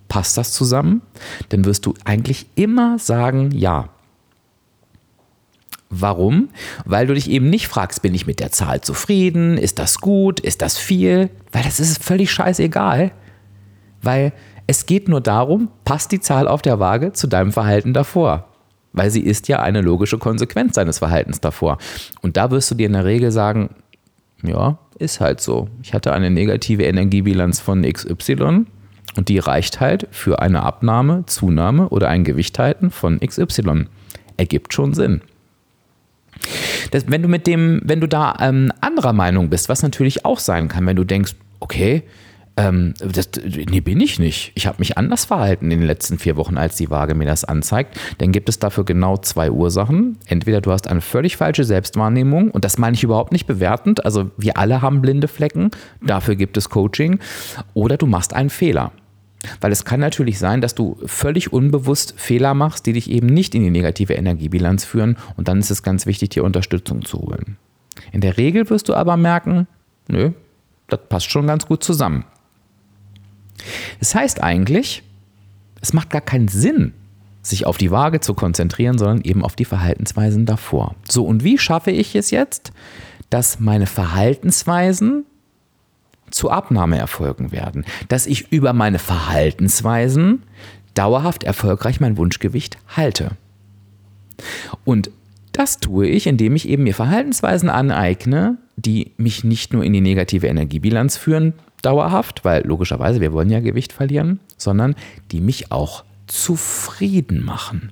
Passt 0.07 0.37
das 0.37 0.53
zusammen? 0.53 1.01
Dann 1.49 1.65
wirst 1.65 1.85
du 1.85 1.93
eigentlich 2.05 2.47
immer 2.55 2.99
sagen, 2.99 3.51
ja, 3.51 3.89
Warum? 5.93 6.47
Weil 6.85 7.05
du 7.05 7.13
dich 7.13 7.29
eben 7.29 7.49
nicht 7.49 7.67
fragst, 7.67 8.01
bin 8.01 8.15
ich 8.15 8.25
mit 8.25 8.39
der 8.39 8.49
Zahl 8.49 8.79
zufrieden? 8.79 9.57
Ist 9.57 9.77
das 9.77 9.99
gut? 9.99 10.39
Ist 10.39 10.61
das 10.61 10.77
viel? 10.77 11.29
Weil 11.51 11.63
das 11.63 11.81
ist 11.81 12.01
völlig 12.01 12.31
scheißegal. 12.31 13.11
Weil 14.01 14.31
es 14.67 14.85
geht 14.85 15.09
nur 15.09 15.19
darum, 15.19 15.67
passt 15.83 16.13
die 16.13 16.21
Zahl 16.21 16.47
auf 16.47 16.61
der 16.61 16.79
Waage 16.79 17.11
zu 17.11 17.27
deinem 17.27 17.51
Verhalten 17.51 17.93
davor. 17.93 18.47
Weil 18.93 19.09
sie 19.09 19.21
ist 19.21 19.47
ja 19.47 19.61
eine 19.61 19.81
logische 19.81 20.17
Konsequenz 20.17 20.73
deines 20.73 20.99
Verhaltens 20.99 21.39
davor. 21.39 21.77
Und 22.21 22.37
da 22.37 22.51
wirst 22.51 22.71
du 22.71 22.75
dir 22.75 22.87
in 22.87 22.93
der 22.93 23.05
Regel 23.05 23.31
sagen, 23.31 23.69
ja, 24.43 24.77
ist 24.99 25.19
halt 25.19 25.41
so. 25.41 25.69
Ich 25.81 25.93
hatte 25.93 26.13
eine 26.13 26.29
negative 26.29 26.83
Energiebilanz 26.83 27.59
von 27.59 27.83
XY 27.83 28.65
und 29.15 29.29
die 29.29 29.39
reicht 29.39 29.79
halt 29.79 30.07
für 30.11 30.41
eine 30.41 30.63
Abnahme, 30.63 31.25
Zunahme 31.25 31.89
oder 31.89 32.09
ein 32.09 32.23
Gewichthalten 32.23 32.91
von 32.91 33.19
XY. 33.19 33.85
Ergibt 34.37 34.73
schon 34.73 34.93
Sinn. 34.93 35.21
Das, 36.91 37.05
wenn 37.07 37.21
du 37.21 37.27
mit 37.27 37.45
dem, 37.45 37.81
wenn 37.83 38.01
du 38.01 38.07
da 38.07 38.35
ähm, 38.39 38.71
anderer 38.81 39.13
Meinung 39.13 39.49
bist, 39.49 39.69
was 39.69 39.83
natürlich 39.83 40.25
auch 40.25 40.39
sein 40.39 40.67
kann, 40.67 40.85
wenn 40.85 40.95
du 40.95 41.03
denkst, 41.03 41.35
okay, 41.59 42.03
ähm, 42.57 42.93
das, 42.99 43.29
nee, 43.43 43.79
bin 43.79 43.99
ich 44.01 44.19
nicht. 44.19 44.51
Ich 44.55 44.67
habe 44.67 44.79
mich 44.79 44.97
anders 44.97 45.25
verhalten 45.25 45.71
in 45.71 45.79
den 45.79 45.87
letzten 45.87 46.19
vier 46.19 46.35
Wochen, 46.35 46.57
als 46.57 46.75
die 46.75 46.89
Waage 46.89 47.15
mir 47.15 47.25
das 47.25 47.45
anzeigt. 47.45 47.97
Dann 48.17 48.31
gibt 48.31 48.49
es 48.49 48.59
dafür 48.59 48.83
genau 48.83 49.17
zwei 49.17 49.51
Ursachen. 49.51 50.17
Entweder 50.25 50.59
du 50.59 50.71
hast 50.71 50.87
eine 50.87 51.01
völlig 51.01 51.37
falsche 51.37 51.63
Selbstwahrnehmung 51.63 52.51
und 52.51 52.65
das 52.65 52.77
meine 52.77 52.95
ich 52.95 53.03
überhaupt 53.03 53.31
nicht 53.31 53.47
bewertend. 53.47 54.03
Also 54.05 54.31
wir 54.37 54.57
alle 54.57 54.81
haben 54.81 55.01
blinde 55.01 55.27
Flecken. 55.27 55.71
Dafür 56.05 56.35
gibt 56.35 56.57
es 56.57 56.69
Coaching. 56.69 57.19
Oder 57.73 57.97
du 57.97 58.05
machst 58.05 58.33
einen 58.33 58.49
Fehler. 58.49 58.91
Weil 59.59 59.71
es 59.71 59.85
kann 59.85 59.99
natürlich 59.99 60.37
sein, 60.37 60.61
dass 60.61 60.75
du 60.75 60.99
völlig 61.05 61.51
unbewusst 61.51 62.13
Fehler 62.17 62.53
machst, 62.53 62.85
die 62.85 62.93
dich 62.93 63.09
eben 63.09 63.27
nicht 63.27 63.55
in 63.55 63.63
die 63.63 63.71
negative 63.71 64.13
Energiebilanz 64.13 64.85
führen. 64.85 65.17
Und 65.35 65.47
dann 65.47 65.59
ist 65.59 65.71
es 65.71 65.83
ganz 65.83 66.05
wichtig, 66.05 66.29
dir 66.29 66.43
Unterstützung 66.43 67.03
zu 67.03 67.19
holen. 67.19 67.57
In 68.11 68.21
der 68.21 68.37
Regel 68.37 68.69
wirst 68.69 68.89
du 68.89 68.93
aber 68.93 69.17
merken, 69.17 69.67
nö, 70.07 70.31
das 70.89 70.99
passt 71.09 71.31
schon 71.31 71.47
ganz 71.47 71.65
gut 71.65 71.83
zusammen. 71.83 72.25
Das 73.99 74.15
heißt 74.15 74.41
eigentlich, 74.41 75.03
es 75.81 75.93
macht 75.93 76.09
gar 76.09 76.21
keinen 76.21 76.47
Sinn, 76.47 76.93
sich 77.41 77.65
auf 77.65 77.77
die 77.77 77.91
Waage 77.91 78.19
zu 78.19 78.33
konzentrieren, 78.33 78.97
sondern 78.97 79.21
eben 79.21 79.43
auf 79.43 79.55
die 79.55 79.65
Verhaltensweisen 79.65 80.45
davor. 80.45 80.95
So, 81.09 81.25
und 81.25 81.43
wie 81.43 81.57
schaffe 81.57 81.91
ich 81.91 82.15
es 82.15 82.31
jetzt, 82.31 82.71
dass 83.29 83.59
meine 83.59 83.87
Verhaltensweisen 83.87 85.25
zu 86.29 86.49
Abnahmeerfolgen 86.49 87.51
werden, 87.51 87.85
dass 88.07 88.27
ich 88.27 88.51
über 88.51 88.73
meine 88.73 88.99
Verhaltensweisen 88.99 90.43
dauerhaft 90.93 91.43
erfolgreich 91.43 91.99
mein 91.99 92.17
Wunschgewicht 92.17 92.77
halte. 92.95 93.31
Und 94.85 95.11
das 95.51 95.79
tue 95.79 96.07
ich, 96.07 96.27
indem 96.27 96.55
ich 96.55 96.67
eben 96.67 96.83
mir 96.83 96.95
Verhaltensweisen 96.95 97.69
aneigne, 97.69 98.57
die 98.77 99.11
mich 99.17 99.43
nicht 99.43 99.73
nur 99.73 99.83
in 99.83 99.93
die 99.93 100.01
negative 100.01 100.47
Energiebilanz 100.47 101.17
führen, 101.17 101.53
dauerhaft, 101.81 102.45
weil 102.45 102.65
logischerweise 102.65 103.21
wir 103.21 103.33
wollen 103.33 103.49
ja 103.49 103.59
Gewicht 103.59 103.93
verlieren, 103.93 104.39
sondern 104.57 104.95
die 105.31 105.41
mich 105.41 105.71
auch 105.71 106.03
zufrieden 106.27 107.43
machen. 107.43 107.91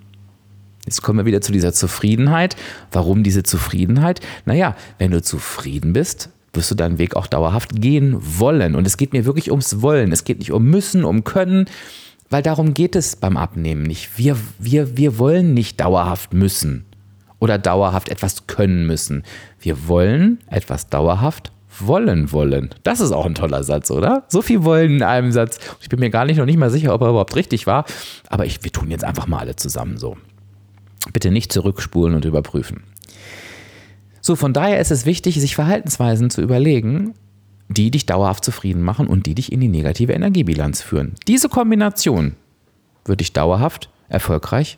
Jetzt 0.86 1.02
kommen 1.02 1.20
wir 1.20 1.26
wieder 1.26 1.42
zu 1.42 1.52
dieser 1.52 1.74
Zufriedenheit. 1.74 2.56
Warum 2.92 3.24
diese 3.24 3.44
Zufriedenheit? 3.44 4.22
Naja, 4.46 4.76
wenn 4.98 5.12
du 5.12 5.22
zufrieden 5.22 5.94
bist, 5.94 6.30
wirst 6.54 6.72
du 6.72 6.76
deinen 6.76 6.98
Weg 6.98 7.16
auch 7.16 7.28
dauerhaft 7.28 7.80
gehen 7.80 8.18
wollen. 8.20 8.76
Und 8.76 8.88
es 8.88 8.98
geht 8.98 9.14
mir 9.14 9.26
wirklich 9.26 9.52
ums 9.52 9.82
Wollen. 9.82 10.12
Es 10.12 10.24
geht 10.24 10.40
nicht 10.40 10.52
um 10.52 10.64
Müssen, 10.66 11.04
um 11.04 11.24
Können, 11.24 11.66
weil 12.30 12.42
darum 12.42 12.74
geht 12.74 12.96
es 12.96 13.16
beim 13.16 13.38
Abnehmen 13.38 13.84
nicht. 13.84 14.18
Wir, 14.18 14.38
wir, 14.58 14.98
wir 14.98 15.18
wollen 15.18 15.54
nicht 15.54 15.80
dauerhaft 15.80 16.34
müssen 16.34 16.86
oder 17.40 17.58
dauerhaft 17.58 18.10
etwas 18.10 18.48
können 18.48 18.86
müssen. 18.86 19.24
Wir 19.60 19.88
wollen 19.88 20.40
etwas 20.48 20.90
dauerhaft 20.90 21.52
wollen 21.78 22.32
wollen. 22.32 22.70
Das 22.84 23.00
ist 23.00 23.12
auch 23.12 23.26
ein 23.26 23.36
toller 23.36 23.64
Satz, 23.64 23.92
oder? 23.92 24.24
So 24.28 24.42
viel 24.42 24.64
wollen 24.64 24.98
in 24.98 25.04
einem 25.04 25.32
Satz. 25.32 25.60
Ich 25.82 25.90
bin 25.90 26.00
mir 26.00 26.10
gar 26.10 26.26
nicht 26.26 26.38
noch 26.38 26.46
nicht 26.46 26.58
mal 26.58 26.72
sicher, 26.72 26.94
ob 26.94 27.02
er 27.02 27.10
überhaupt 27.10 27.36
richtig 27.36 27.68
war. 27.68 27.86
Aber 28.28 28.46
ich, 28.46 28.64
wir 28.64 28.72
tun 28.72 28.92
jetzt 28.92 29.04
einfach 29.04 29.28
mal 29.28 29.40
alle 29.40 29.56
zusammen 29.56 29.98
so. 29.98 30.18
Bitte 31.14 31.32
nicht 31.32 31.54
zurückspulen 31.54 32.16
und 32.16 32.26
überprüfen. 32.26 32.84
So, 34.22 34.36
von 34.36 34.54
daher 34.54 34.80
ist 34.80 34.92
es 34.92 35.06
wichtig, 35.06 35.40
sich 35.40 35.56
Verhaltensweisen 35.56 36.30
zu 36.30 36.42
überlegen, 36.42 37.14
die 37.70 37.92
dich 37.92 38.06
dauerhaft 38.06 38.44
zufrieden 38.44 38.82
machen 38.82 39.08
und 39.08 39.26
die 39.26 39.36
dich 39.36 39.52
in 39.52 39.62
die 39.62 39.68
negative 39.68 40.14
Energiebilanz 40.14 40.82
führen. 40.82 41.16
Diese 41.28 41.50
Kombination 41.50 42.36
wird 43.06 43.22
dich 43.22 43.32
dauerhaft 43.34 43.90
erfolgreich 44.10 44.78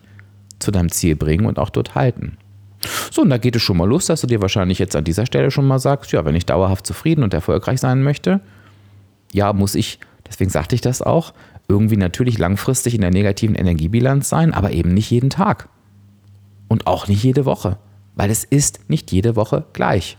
zu 0.59 0.71
deinem 0.71 0.91
Ziel 0.91 1.15
bringen 1.15 1.45
und 1.45 1.57
auch 1.57 1.69
dort 1.69 1.95
halten. 1.95 2.37
So, 3.11 3.21
und 3.21 3.29
da 3.29 3.37
geht 3.37 3.55
es 3.55 3.61
schon 3.61 3.77
mal 3.77 3.87
los, 3.87 4.05
dass 4.05 4.21
du 4.21 4.27
dir 4.27 4.41
wahrscheinlich 4.41 4.79
jetzt 4.79 4.95
an 4.95 5.03
dieser 5.03 5.25
Stelle 5.25 5.51
schon 5.51 5.67
mal 5.67 5.79
sagst, 5.79 6.11
ja, 6.11 6.25
wenn 6.25 6.35
ich 6.35 6.45
dauerhaft 6.45 6.87
zufrieden 6.87 7.23
und 7.23 7.33
erfolgreich 7.33 7.79
sein 7.79 8.01
möchte, 8.03 8.41
ja, 9.31 9.53
muss 9.53 9.75
ich, 9.75 9.99
deswegen 10.27 10.49
sagte 10.49 10.75
ich 10.75 10.81
das 10.81 11.01
auch, 11.01 11.33
irgendwie 11.67 11.97
natürlich 11.97 12.37
langfristig 12.37 12.95
in 12.95 13.01
der 13.01 13.11
negativen 13.11 13.55
Energiebilanz 13.55 14.29
sein, 14.29 14.53
aber 14.53 14.71
eben 14.71 14.93
nicht 14.93 15.09
jeden 15.09 15.29
Tag. 15.29 15.69
Und 16.67 16.87
auch 16.87 17.07
nicht 17.07 17.23
jede 17.23 17.45
Woche 17.45 17.77
weil 18.15 18.29
es 18.29 18.43
ist 18.43 18.89
nicht 18.89 19.11
jede 19.11 19.35
Woche 19.35 19.65
gleich. 19.73 20.17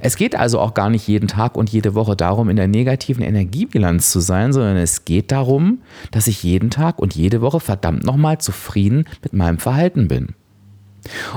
Es 0.00 0.16
geht 0.16 0.36
also 0.36 0.60
auch 0.60 0.74
gar 0.74 0.90
nicht 0.90 1.08
jeden 1.08 1.28
Tag 1.28 1.56
und 1.56 1.70
jede 1.70 1.94
Woche 1.94 2.14
darum, 2.14 2.50
in 2.50 2.56
der 2.56 2.68
negativen 2.68 3.22
Energiebilanz 3.22 4.10
zu 4.10 4.20
sein, 4.20 4.52
sondern 4.52 4.76
es 4.76 5.04
geht 5.04 5.32
darum, 5.32 5.78
dass 6.10 6.26
ich 6.26 6.42
jeden 6.42 6.70
Tag 6.70 6.98
und 6.98 7.14
jede 7.14 7.40
Woche 7.40 7.58
verdammt 7.58 8.04
nochmal 8.04 8.38
zufrieden 8.38 9.06
mit 9.22 9.32
meinem 9.32 9.58
Verhalten 9.58 10.08
bin. 10.08 10.34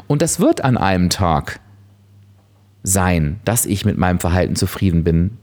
Und 0.07 0.22
das 0.22 0.39
wird 0.39 0.63
an 0.63 0.77
einem 0.77 1.10
Tag 1.10 1.60
sein, 2.84 3.39
dass 3.45 3.65
ich 3.65 3.86
mit 3.86 3.98
meinem 3.98 4.19
Verhalten 4.19 4.55
zufrieden 4.55 5.03
bin, 5.03 5.38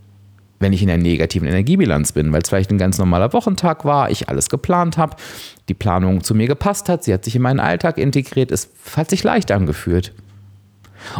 wenn 0.60 0.72
ich 0.72 0.80
in 0.80 0.88
der 0.88 0.96
negativen 0.96 1.48
Energiebilanz 1.48 2.12
bin, 2.12 2.32
weil 2.32 2.40
es 2.42 2.48
vielleicht 2.48 2.70
ein 2.70 2.78
ganz 2.78 2.96
normaler 2.98 3.32
Wochentag 3.32 3.84
war, 3.84 4.10
ich 4.10 4.28
alles 4.28 4.48
geplant 4.48 4.96
habe, 4.96 5.16
die 5.68 5.74
Planung 5.74 6.22
zu 6.22 6.34
mir 6.34 6.46
gepasst 6.46 6.88
hat, 6.88 7.02
sie 7.02 7.12
hat 7.12 7.24
sich 7.24 7.34
in 7.34 7.42
meinen 7.42 7.60
Alltag 7.60 7.98
integriert, 7.98 8.52
es 8.52 8.70
hat 8.96 9.10
sich 9.10 9.24
leicht 9.24 9.50
angefühlt. 9.50 10.14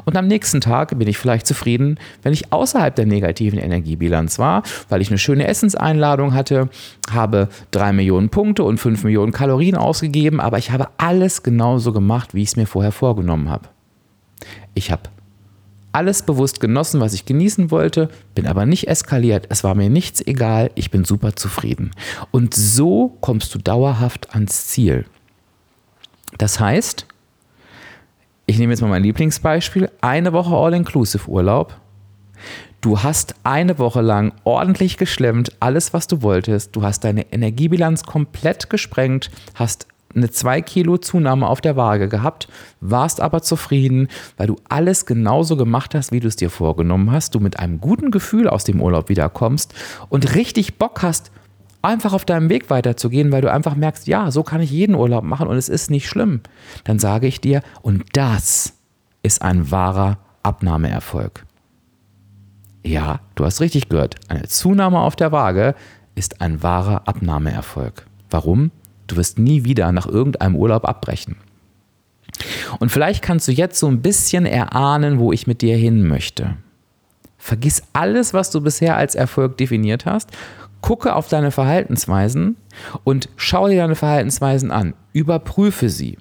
Und 0.04 0.16
am 0.16 0.26
nächsten 0.26 0.60
Tag 0.60 0.98
bin 0.98 1.08
ich 1.08 1.18
vielleicht 1.18 1.46
zufrieden, 1.46 1.98
wenn 2.22 2.32
ich 2.32 2.52
außerhalb 2.52 2.94
der 2.94 3.06
negativen 3.06 3.58
Energiebilanz 3.58 4.38
war, 4.38 4.62
weil 4.88 5.00
ich 5.00 5.08
eine 5.08 5.18
schöne 5.18 5.46
Essenseinladung 5.46 6.34
hatte, 6.34 6.68
habe 7.10 7.48
drei 7.70 7.92
Millionen 7.92 8.28
Punkte 8.28 8.64
und 8.64 8.78
fünf 8.78 9.04
Millionen 9.04 9.32
Kalorien 9.32 9.76
ausgegeben, 9.76 10.40
aber 10.40 10.58
ich 10.58 10.70
habe 10.70 10.88
alles 10.98 11.42
genauso 11.42 11.92
gemacht, 11.92 12.34
wie 12.34 12.42
ich 12.42 12.50
es 12.50 12.56
mir 12.56 12.66
vorher 12.66 12.92
vorgenommen 12.92 13.50
habe. 13.50 13.68
Ich 14.74 14.90
habe 14.90 15.02
alles 15.92 16.22
bewusst 16.22 16.60
genossen, 16.60 17.00
was 17.00 17.12
ich 17.12 17.26
genießen 17.26 17.70
wollte, 17.70 18.08
bin 18.34 18.46
aber 18.46 18.64
nicht 18.66 18.88
eskaliert. 18.88 19.46
Es 19.50 19.62
war 19.62 19.74
mir 19.74 19.90
nichts 19.90 20.26
egal, 20.26 20.70
ich 20.74 20.90
bin 20.90 21.04
super 21.04 21.36
zufrieden. 21.36 21.90
Und 22.30 22.54
so 22.54 23.16
kommst 23.20 23.54
du 23.54 23.58
dauerhaft 23.58 24.34
ans 24.34 24.66
Ziel. 24.68 25.04
Das 26.38 26.58
heißt, 26.58 27.06
ich 28.52 28.58
nehme 28.58 28.74
jetzt 28.74 28.82
mal 28.82 28.88
mein 28.88 29.02
Lieblingsbeispiel, 29.02 29.90
eine 30.02 30.34
Woche 30.34 30.54
All-Inclusive-Urlaub. 30.54 31.74
Du 32.82 33.02
hast 33.02 33.34
eine 33.44 33.78
Woche 33.78 34.02
lang 34.02 34.34
ordentlich 34.44 34.98
geschlemmt, 34.98 35.56
alles, 35.58 35.94
was 35.94 36.06
du 36.06 36.20
wolltest. 36.20 36.76
Du 36.76 36.82
hast 36.82 37.02
deine 37.04 37.32
Energiebilanz 37.32 38.04
komplett 38.04 38.68
gesprengt, 38.68 39.30
hast 39.54 39.86
eine 40.14 40.30
2 40.30 40.60
Kilo 40.60 40.98
Zunahme 40.98 41.48
auf 41.48 41.62
der 41.62 41.76
Waage 41.76 42.10
gehabt, 42.10 42.46
warst 42.82 43.22
aber 43.22 43.40
zufrieden, 43.40 44.08
weil 44.36 44.48
du 44.48 44.56
alles 44.68 45.06
genauso 45.06 45.56
gemacht 45.56 45.94
hast, 45.94 46.12
wie 46.12 46.20
du 46.20 46.28
es 46.28 46.36
dir 46.36 46.50
vorgenommen 46.50 47.10
hast, 47.10 47.34
du 47.34 47.40
mit 47.40 47.58
einem 47.58 47.80
guten 47.80 48.10
Gefühl 48.10 48.48
aus 48.48 48.64
dem 48.64 48.82
Urlaub 48.82 49.08
wiederkommst 49.08 49.72
und 50.10 50.34
richtig 50.34 50.76
Bock 50.76 51.00
hast, 51.00 51.30
einfach 51.82 52.12
auf 52.12 52.24
deinem 52.24 52.48
Weg 52.48 52.70
weiterzugehen, 52.70 53.32
weil 53.32 53.42
du 53.42 53.50
einfach 53.50 53.74
merkst, 53.74 54.06
ja, 54.06 54.30
so 54.30 54.42
kann 54.42 54.60
ich 54.60 54.70
jeden 54.70 54.94
Urlaub 54.94 55.24
machen 55.24 55.48
und 55.48 55.56
es 55.56 55.68
ist 55.68 55.90
nicht 55.90 56.08
schlimm, 56.08 56.40
dann 56.84 56.98
sage 56.98 57.26
ich 57.26 57.40
dir, 57.40 57.62
und 57.82 58.04
das 58.12 58.74
ist 59.22 59.42
ein 59.42 59.70
wahrer 59.70 60.18
Abnahmeerfolg. 60.42 61.44
Ja, 62.84 63.20
du 63.34 63.44
hast 63.44 63.60
richtig 63.60 63.88
gehört, 63.88 64.16
eine 64.28 64.44
Zunahme 64.48 65.00
auf 65.00 65.16
der 65.16 65.32
Waage 65.32 65.74
ist 66.14 66.40
ein 66.40 66.62
wahrer 66.62 67.06
Abnahmeerfolg. 67.06 68.06
Warum? 68.30 68.70
Du 69.06 69.16
wirst 69.16 69.38
nie 69.38 69.64
wieder 69.64 69.92
nach 69.92 70.06
irgendeinem 70.06 70.56
Urlaub 70.56 70.86
abbrechen. 70.86 71.36
Und 72.78 72.90
vielleicht 72.90 73.22
kannst 73.22 73.46
du 73.46 73.52
jetzt 73.52 73.78
so 73.78 73.86
ein 73.88 74.02
bisschen 74.02 74.46
erahnen, 74.46 75.18
wo 75.18 75.32
ich 75.32 75.46
mit 75.46 75.62
dir 75.62 75.76
hin 75.76 76.06
möchte. 76.06 76.56
Vergiss 77.36 77.82
alles, 77.92 78.34
was 78.34 78.50
du 78.50 78.60
bisher 78.60 78.96
als 78.96 79.14
Erfolg 79.14 79.58
definiert 79.58 80.06
hast 80.06 80.30
gucke 80.82 81.14
auf 81.16 81.28
deine 81.28 81.50
Verhaltensweisen 81.50 82.56
und 83.04 83.30
schau 83.36 83.68
dir 83.68 83.78
deine 83.78 83.94
Verhaltensweisen 83.94 84.70
an. 84.70 84.94
Überprüfe 85.14 85.88
sie. 85.88 86.18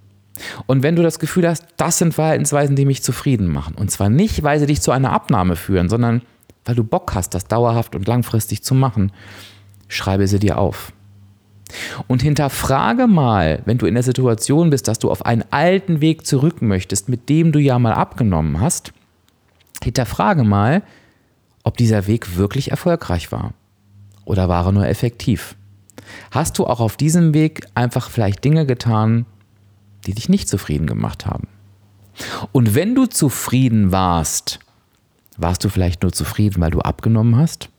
Und 0.66 0.82
wenn 0.84 0.96
du 0.96 1.04
das 1.04 1.20
Gefühl 1.20 1.48
hast, 1.48 1.66
das 1.78 1.98
sind 1.98 2.14
Verhaltensweisen, 2.14 2.76
die 2.76 2.86
mich 2.86 3.04
zufrieden 3.04 3.48
machen, 3.48 3.76
und 3.76 3.92
zwar 3.92 4.10
nicht, 4.10 4.44
weil 4.44 4.60
sie 4.60 4.66
dich 4.66 4.82
zu 4.82 4.92
einer 4.92 5.12
Abnahme 5.12 5.56
führen, 5.56 5.90
sondern 5.90 6.22
weil 6.64 6.76
du 6.76 6.84
Bock 6.84 7.14
hast, 7.14 7.34
das 7.34 7.48
dauerhaft 7.48 7.96
und 7.96 8.08
langfristig 8.08 8.64
zu 8.64 8.74
machen, 8.74 9.12
schreibe 9.88 10.28
sie 10.28 10.40
dir 10.40 10.58
auf. 10.58 10.94
Und 12.08 12.22
hinterfrage 12.22 13.08
mal, 13.08 13.62
wenn 13.66 13.78
du 13.78 13.86
in 13.86 13.94
der 13.94 14.04
Situation 14.04 14.70
bist, 14.70 14.88
dass 14.88 15.00
du 15.00 15.10
auf 15.10 15.26
einen 15.26 15.44
alten 15.52 16.02
Weg 16.02 16.26
zurück 16.26 16.62
möchtest, 16.62 17.10
mit 17.10 17.30
dem 17.30 17.52
du 17.52 17.60
ja 17.60 17.80
mal 17.80 17.94
abgenommen 17.94 18.60
hast, 18.60 18.94
hinterfrage 19.84 20.44
mal, 20.44 20.84
ob 21.64 21.78
dieser 21.78 22.08
Weg 22.08 22.36
wirklich 22.36 22.72
erfolgreich 22.72 23.32
war 23.32 23.54
oder 24.26 24.50
war 24.50 24.66
er 24.66 24.72
nur 24.72 24.88
effektiv? 24.88 25.56
Hast 26.32 26.58
du 26.58 26.66
auch 26.66 26.80
auf 26.80 26.98
diesem 26.98 27.34
Weg 27.34 27.68
einfach 27.76 28.10
vielleicht 28.10 28.44
Dinge 28.44 28.66
getan, 28.66 29.26
die 30.06 30.14
dich 30.14 30.30
nicht 30.30 30.50
zufrieden 30.50 30.88
gemacht 30.88 31.26
haben? 31.26 31.48
Und 32.52 32.76
wenn 32.76 32.96
du 32.96 33.06
zufrieden 33.06 33.92
warst, 33.92 34.60
warst 35.38 35.64
du 35.64 35.70
vielleicht 35.70 36.04
nur 36.04 36.12
zufrieden, 36.12 36.62
weil 36.62 36.72
du 36.72 36.80
abgenommen 36.80 37.38
hast? 37.38 37.70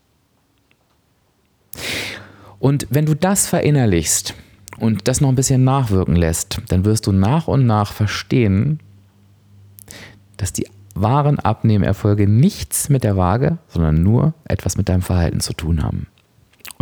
Und 2.59 2.87
wenn 2.89 3.05
du 3.05 3.15
das 3.15 3.47
verinnerlichst 3.47 4.35
und 4.79 5.07
das 5.07 5.21
noch 5.21 5.29
ein 5.29 5.35
bisschen 5.35 5.63
nachwirken 5.63 6.15
lässt, 6.15 6.61
dann 6.69 6.85
wirst 6.85 7.07
du 7.07 7.11
nach 7.11 7.47
und 7.47 7.65
nach 7.65 7.91
verstehen, 7.91 8.79
dass 10.37 10.53
die 10.53 10.67
wahren 10.95 11.39
Abnehmerfolge 11.39 12.27
nichts 12.27 12.89
mit 12.89 13.03
der 13.03 13.17
Waage, 13.17 13.57
sondern 13.67 14.03
nur 14.03 14.33
etwas 14.45 14.77
mit 14.77 14.89
deinem 14.89 15.01
Verhalten 15.01 15.39
zu 15.39 15.53
tun 15.53 15.83
haben. 15.83 16.07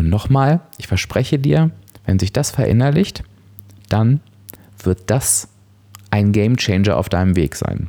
Und 0.02 0.10
nochmal, 0.10 0.62
ich 0.80 0.88
verspreche 0.88 1.38
dir, 1.38 1.70
wenn 2.08 2.18
sich 2.18 2.34
das 2.34 2.50
verinnerlicht, 2.50 3.22
dann 3.88 4.20
wird 4.82 5.04
das 5.06 5.48
ein 6.10 6.32
Game 6.32 6.58
Changer 6.58 6.98
auf 6.98 7.08
deinem 7.08 7.36
Weg 7.36 7.56
sein. 7.56 7.88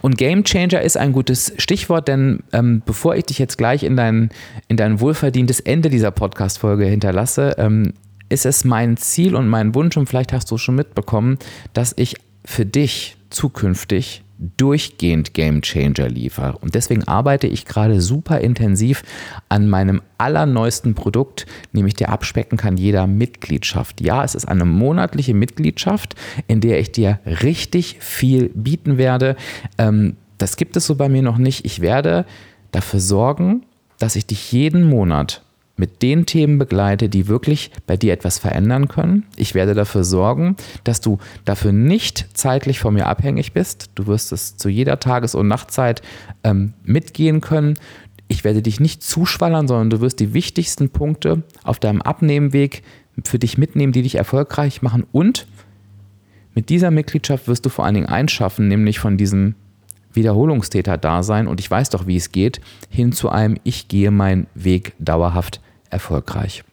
Und 0.00 0.18
Game 0.18 0.42
Changer 0.42 0.82
ist 0.82 0.96
ein 0.96 1.12
gutes 1.12 1.52
Stichwort, 1.58 2.08
denn 2.08 2.40
ähm, 2.52 2.82
bevor 2.84 3.14
ich 3.14 3.26
dich 3.26 3.38
jetzt 3.38 3.56
gleich 3.56 3.84
in 3.84 3.96
dein, 3.96 4.30
in 4.66 4.76
dein 4.76 4.98
wohlverdientes 4.98 5.60
Ende 5.60 5.90
dieser 5.90 6.10
Podcast-Folge 6.10 6.86
hinterlasse, 6.86 7.54
ähm, 7.58 7.92
ist 8.28 8.44
es 8.44 8.64
mein 8.64 8.96
Ziel 8.96 9.36
und 9.36 9.46
mein 9.46 9.76
Wunsch, 9.76 9.96
und 9.96 10.08
vielleicht 10.08 10.32
hast 10.32 10.50
du 10.50 10.56
es 10.56 10.60
schon 10.60 10.74
mitbekommen, 10.74 11.38
dass 11.72 11.94
ich 11.96 12.16
für 12.44 12.66
dich 12.66 13.16
zukünftig 13.30 14.21
durchgehend 14.56 15.34
Game 15.34 15.62
Changer 15.62 16.08
liefere. 16.08 16.58
Und 16.58 16.74
deswegen 16.74 17.04
arbeite 17.04 17.46
ich 17.46 17.64
gerade 17.64 18.00
super 18.00 18.40
intensiv 18.40 19.02
an 19.48 19.68
meinem 19.68 20.02
allerneuesten 20.18 20.94
Produkt, 20.94 21.46
nämlich 21.72 21.94
der 21.94 22.10
Abspecken 22.10 22.58
kann 22.58 22.76
jeder 22.76 23.06
Mitgliedschaft. 23.06 24.00
Ja, 24.00 24.24
es 24.24 24.34
ist 24.34 24.46
eine 24.46 24.64
monatliche 24.64 25.34
Mitgliedschaft, 25.34 26.14
in 26.48 26.60
der 26.60 26.80
ich 26.80 26.92
dir 26.92 27.20
richtig 27.24 27.98
viel 28.00 28.50
bieten 28.50 28.98
werde. 28.98 29.36
Ähm, 29.78 30.16
das 30.38 30.56
gibt 30.56 30.76
es 30.76 30.86
so 30.86 30.96
bei 30.96 31.08
mir 31.08 31.22
noch 31.22 31.38
nicht. 31.38 31.64
Ich 31.64 31.80
werde 31.80 32.24
dafür 32.72 33.00
sorgen, 33.00 33.62
dass 33.98 34.16
ich 34.16 34.26
dich 34.26 34.50
jeden 34.50 34.88
Monat 34.88 35.42
mit 35.82 36.00
den 36.00 36.26
Themen 36.26 36.58
begleite, 36.58 37.08
die 37.08 37.26
wirklich 37.26 37.72
bei 37.88 37.96
dir 37.96 38.12
etwas 38.12 38.38
verändern 38.38 38.86
können. 38.86 39.24
Ich 39.34 39.56
werde 39.56 39.74
dafür 39.74 40.04
sorgen, 40.04 40.54
dass 40.84 41.00
du 41.00 41.18
dafür 41.44 41.72
nicht 41.72 42.28
zeitlich 42.34 42.78
von 42.78 42.94
mir 42.94 43.08
abhängig 43.08 43.52
bist. 43.52 43.90
Du 43.96 44.06
wirst 44.06 44.30
es 44.30 44.56
zu 44.56 44.68
jeder 44.68 45.00
Tages- 45.00 45.34
und 45.34 45.48
Nachtzeit 45.48 46.00
ähm, 46.44 46.74
mitgehen 46.84 47.40
können. 47.40 47.74
Ich 48.28 48.44
werde 48.44 48.62
dich 48.62 48.78
nicht 48.78 49.02
zuschwallern, 49.02 49.66
sondern 49.66 49.90
du 49.90 50.00
wirst 50.00 50.20
die 50.20 50.34
wichtigsten 50.34 50.90
Punkte 50.90 51.42
auf 51.64 51.80
deinem 51.80 52.00
Abnehmenweg 52.00 52.84
für 53.24 53.40
dich 53.40 53.58
mitnehmen, 53.58 53.92
die 53.92 54.02
dich 54.02 54.14
erfolgreich 54.14 54.82
machen. 54.82 55.04
Und 55.10 55.48
mit 56.54 56.68
dieser 56.68 56.92
Mitgliedschaft 56.92 57.48
wirst 57.48 57.66
du 57.66 57.70
vor 57.70 57.86
allen 57.86 57.94
Dingen 57.94 58.06
einschaffen, 58.06 58.68
nämlich 58.68 59.00
von 59.00 59.16
diesem 59.16 59.56
Wiederholungstäter-Dasein 60.12 61.48
und 61.48 61.58
ich 61.58 61.68
weiß 61.68 61.88
doch, 61.88 62.06
wie 62.06 62.16
es 62.16 62.30
geht, 62.30 62.60
hin 62.88 63.10
zu 63.10 63.30
einem 63.30 63.58
Ich 63.64 63.88
gehe 63.88 64.12
meinen 64.12 64.46
Weg 64.54 64.92
dauerhaft 65.00 65.60
erfolgreich. 65.92 66.64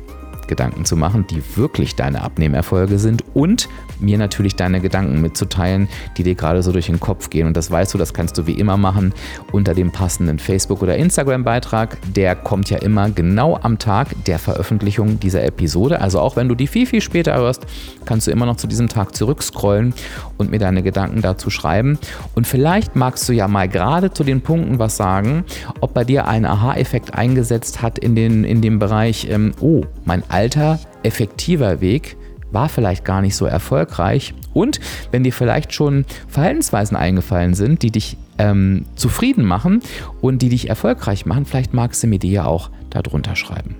Gedanken 0.48 0.84
zu 0.84 0.96
machen, 0.96 1.26
die 1.28 1.42
wirklich 1.56 1.94
deine 1.94 2.22
Abnehmerfolge 2.22 2.98
sind 2.98 3.24
und 3.34 3.68
mir 4.00 4.18
natürlich 4.18 4.56
deine 4.56 4.80
Gedanken 4.80 5.20
mitzuteilen, 5.20 5.88
die 6.16 6.22
dir 6.22 6.34
gerade 6.34 6.62
so 6.62 6.72
durch 6.72 6.86
den 6.86 7.00
Kopf 7.00 7.30
gehen. 7.30 7.46
Und 7.46 7.56
das 7.56 7.70
weißt 7.70 7.94
du, 7.94 7.98
das 7.98 8.14
kannst 8.14 8.36
du 8.38 8.46
wie 8.46 8.52
immer 8.52 8.76
machen 8.76 9.12
unter 9.52 9.74
dem 9.74 9.92
passenden 9.92 10.38
Facebook- 10.38 10.82
oder 10.82 10.96
Instagram-Beitrag. 10.96 11.98
Der 12.14 12.34
kommt 12.34 12.70
ja 12.70 12.78
immer 12.78 13.10
genau 13.10 13.58
am 13.62 13.78
Tag 13.78 14.08
der 14.24 14.38
Veröffentlichung 14.38 15.20
dieser 15.20 15.44
Episode. 15.44 16.00
Also 16.00 16.20
auch 16.20 16.36
wenn 16.36 16.48
du 16.48 16.54
die 16.54 16.66
viel, 16.66 16.86
viel 16.86 17.00
später 17.00 17.34
hörst, 17.36 17.66
kannst 18.04 18.26
du 18.26 18.30
immer 18.30 18.46
noch 18.46 18.56
zu 18.56 18.66
diesem 18.66 18.88
Tag 18.88 19.14
zurückscrollen 19.14 19.94
und 20.36 20.50
mir 20.50 20.58
deine 20.58 20.82
Gedanken 20.82 21.22
dazu 21.22 21.50
schreiben. 21.50 21.98
Und 22.34 22.46
vielleicht 22.46 22.96
magst 22.96 23.28
du 23.28 23.32
ja 23.32 23.48
mal 23.48 23.68
gerade 23.68 24.12
zu 24.12 24.24
den 24.24 24.40
Punkten 24.40 24.78
was 24.78 24.96
sagen, 24.96 25.44
ob 25.80 25.94
bei 25.94 26.04
dir 26.04 26.26
ein 26.26 26.44
Aha-Effekt 26.44 27.14
eingesetzt 27.14 27.82
hat 27.82 27.98
in, 27.98 28.14
den, 28.14 28.44
in 28.44 28.60
dem 28.60 28.78
Bereich, 28.78 29.28
ähm, 29.30 29.52
oh, 29.60 29.82
mein 30.04 30.22
alter, 30.38 30.78
effektiver 31.02 31.80
Weg 31.80 32.16
war 32.52 32.68
vielleicht 32.68 33.04
gar 33.04 33.20
nicht 33.20 33.34
so 33.34 33.44
erfolgreich. 33.44 34.34
Und 34.54 34.78
wenn 35.10 35.24
dir 35.24 35.32
vielleicht 35.32 35.74
schon 35.74 36.04
Verhaltensweisen 36.28 36.96
eingefallen 36.96 37.54
sind, 37.54 37.82
die 37.82 37.90
dich 37.90 38.16
ähm, 38.38 38.84
zufrieden 38.94 39.44
machen 39.44 39.82
und 40.20 40.40
die 40.40 40.48
dich 40.48 40.68
erfolgreich 40.68 41.26
machen, 41.26 41.44
vielleicht 41.44 41.74
magst 41.74 42.04
du 42.04 42.06
mir 42.06 42.20
die 42.20 42.30
ja 42.30 42.44
auch 42.44 42.70
darunter 42.88 43.34
schreiben. 43.34 43.74